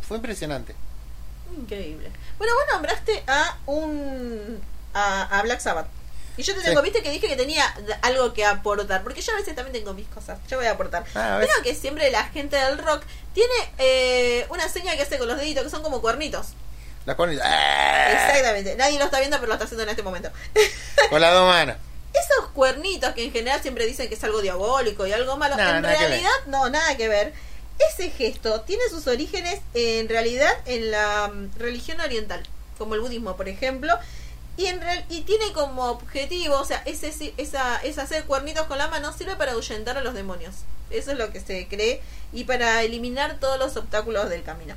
[0.02, 0.76] fue impresionante.
[1.56, 2.12] Increíble.
[2.38, 4.60] Bueno, vos nombraste a un
[4.94, 5.88] a, a Black Sabbath.
[6.38, 6.84] Y yo te tengo, Sí.
[6.86, 7.66] viste que dije que tenía
[8.02, 11.04] algo que aportar, porque yo a veces también tengo mis cosas, yo voy a aportar.
[11.14, 11.50] Ah, a ver.
[11.50, 15.38] Creo que siempre la gente del rock tiene eh, una seña que hace con los
[15.38, 16.48] deditos, que son como cuernitos.
[17.06, 18.12] La con, ¡Ah!
[18.12, 20.30] Exactamente, nadie lo está viendo, pero lo está haciendo en este momento.
[21.10, 21.76] con las dos manos.
[22.14, 25.84] Esos cuernitos que en general siempre dicen que es algo diabólico y algo malo, en
[25.84, 27.34] realidad no, nada que ver.
[27.94, 32.44] Ese gesto tiene sus orígenes en realidad en la mm, religión oriental,
[32.78, 33.94] como el budismo, por ejemplo,
[34.60, 38.78] y en real- y tiene como objetivo, o sea, ese esa esa hacer cuernitos con
[38.78, 40.54] la mano sirve para ahuyentar a los demonios.
[40.90, 42.02] Eso es lo que se cree
[42.34, 44.76] y para eliminar todos los obstáculos del camino.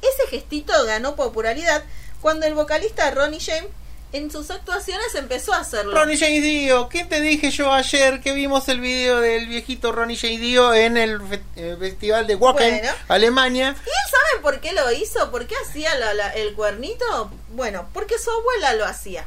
[0.00, 1.84] Ese gestito ganó popularidad
[2.22, 3.68] cuando el vocalista Ronnie James
[4.12, 5.92] en sus actuaciones empezó a hacerlo.
[5.94, 10.16] Ronnie James Dio, ¿qué te dije yo ayer que vimos el video del viejito Ronnie
[10.16, 12.92] James Dio en el fe- eh, festival de Wacken, Bueno.
[13.08, 13.76] Alemania?
[13.76, 15.30] ¿Y él saben por qué lo hizo?
[15.30, 17.30] ¿Por qué hacía la- la- el cuernito?
[17.50, 19.26] Bueno, porque su abuela lo hacía.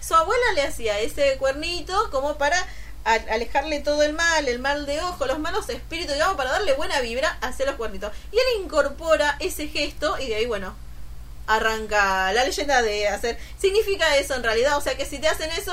[0.00, 2.64] Su abuela le hacía ese cuernito como para
[3.04, 7.00] alejarle todo el mal, el mal de ojo, los malos espíritus, digamos, para darle buena
[7.00, 8.12] vibra hacia los cuernitos.
[8.30, 10.76] Y él incorpora ese gesto y de ahí, bueno,
[11.56, 13.38] arranca la leyenda de hacer.
[13.58, 15.72] Significa eso en realidad, o sea que si te hacen eso,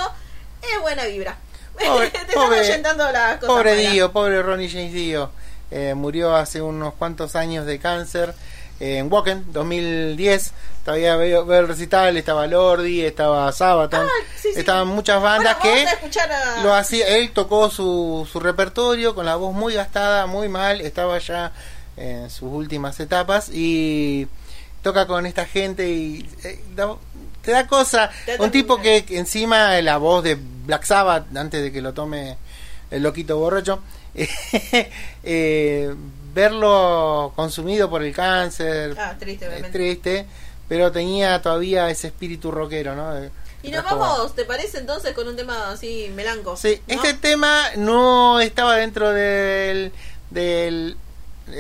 [0.61, 1.37] es buena vibra.
[1.85, 3.75] Pobre, te están pobre, ahuyentando las cosas pobre.
[3.75, 5.31] Dio, pobre Ronnie James Dio.
[5.69, 8.33] Eh, murió hace unos cuantos años de cáncer
[8.79, 10.53] eh, en Wacken, 2010.
[10.85, 14.07] Todavía veo, veo el recital, estaba Lordi, estaba Sabaton,
[14.41, 14.59] sí, sí.
[14.59, 16.23] estaban muchas bandas Bueno, que a
[16.59, 20.79] a- lo hacía, él tocó su, su repertorio con la voz muy gastada, muy mal,
[20.79, 21.51] estaba ya
[21.97, 24.27] en sus últimas etapas y
[24.87, 26.95] toca con esta gente y eh, da-
[27.41, 28.09] te da cosa.
[28.25, 31.93] Te Un tipo que, que encima la voz de Black Sabbath, antes de que lo
[31.93, 32.37] tome
[32.89, 33.81] el loquito borracho,
[35.23, 35.93] eh,
[36.33, 39.77] verlo consumido por el cáncer, Ah, triste, es obviamente.
[39.77, 40.25] triste,
[40.69, 43.13] pero tenía todavía ese espíritu rockero, ¿no?
[43.13, 43.29] De-
[43.63, 46.55] Y nos vamos, ¿te parece entonces con un tema así melanco?
[46.55, 46.93] Sí, ¿no?
[46.95, 49.91] este tema no estaba dentro del,
[50.29, 50.95] del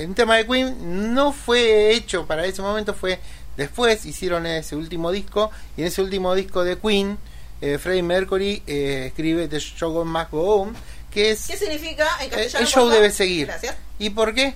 [0.05, 3.19] un tema de Queen, no fue hecho para ese momento, fue
[3.55, 7.17] después hicieron ese último disco y en ese último disco de Queen,
[7.61, 10.75] eh, Freddie Mercury eh, escribe The Show Must Go On,
[11.11, 12.59] que es ¿Qué significa en el, castellano?
[12.59, 13.47] el show debe seguir.
[13.47, 13.75] Gracias.
[13.97, 14.53] ¿Y por qué?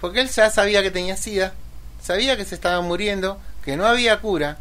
[0.00, 1.54] Porque él ya sabía que tenía sida,
[2.02, 4.58] sabía que se estaba muriendo, que no había cura,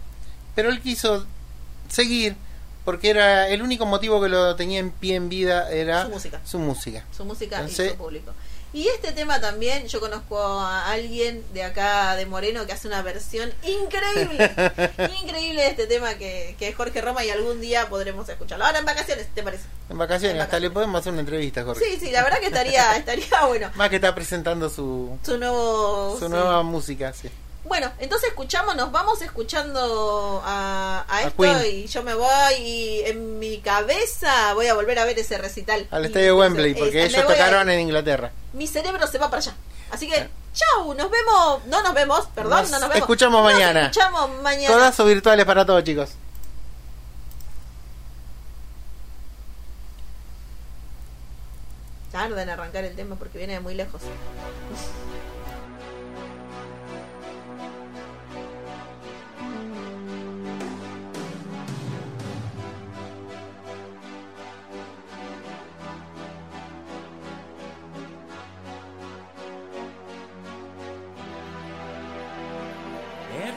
[0.55, 1.27] pero él quiso
[1.89, 2.35] seguir
[2.85, 6.41] porque era el único motivo que lo tenía en pie en vida era Su música.
[6.45, 7.03] su música.
[7.15, 8.31] Su música Entonces- y su público.
[8.75, 13.01] Y este tema también, yo conozco a alguien de acá de Moreno que hace una
[13.01, 14.51] versión increíble,
[15.23, 18.65] increíble de este tema que, que es Jorge Roma y algún día podremos escucharlo.
[18.65, 19.63] Ahora en vacaciones, ¿te parece?
[19.89, 21.85] En vacaciones, hasta le podemos hacer una entrevista, Jorge.
[21.85, 23.71] Sí, sí, la verdad que estaría, estaría bueno.
[23.75, 26.17] Más que está presentando su, Su nuevo...
[26.19, 26.31] su sí.
[26.31, 27.29] nueva música, sí.
[27.65, 31.57] Bueno, entonces escuchamos, nos vamos escuchando a, a esto Queen.
[31.65, 35.87] y yo me voy y en mi cabeza voy a volver a ver ese recital.
[35.89, 38.31] Al estadio de Wembley, porque eh, me ellos a- tocaron en Inglaterra.
[38.53, 39.55] Mi cerebro se va para allá.
[39.91, 42.97] Así que, chau, nos vemos, no nos vemos, perdón, Nos no nos vemos.
[43.01, 43.81] escuchamos Nos mañana.
[43.87, 44.73] escuchamos mañana.
[44.73, 46.09] Codazos virtuales para todos, chicos.
[52.11, 54.01] Tarda en arrancar el tema porque viene de muy lejos.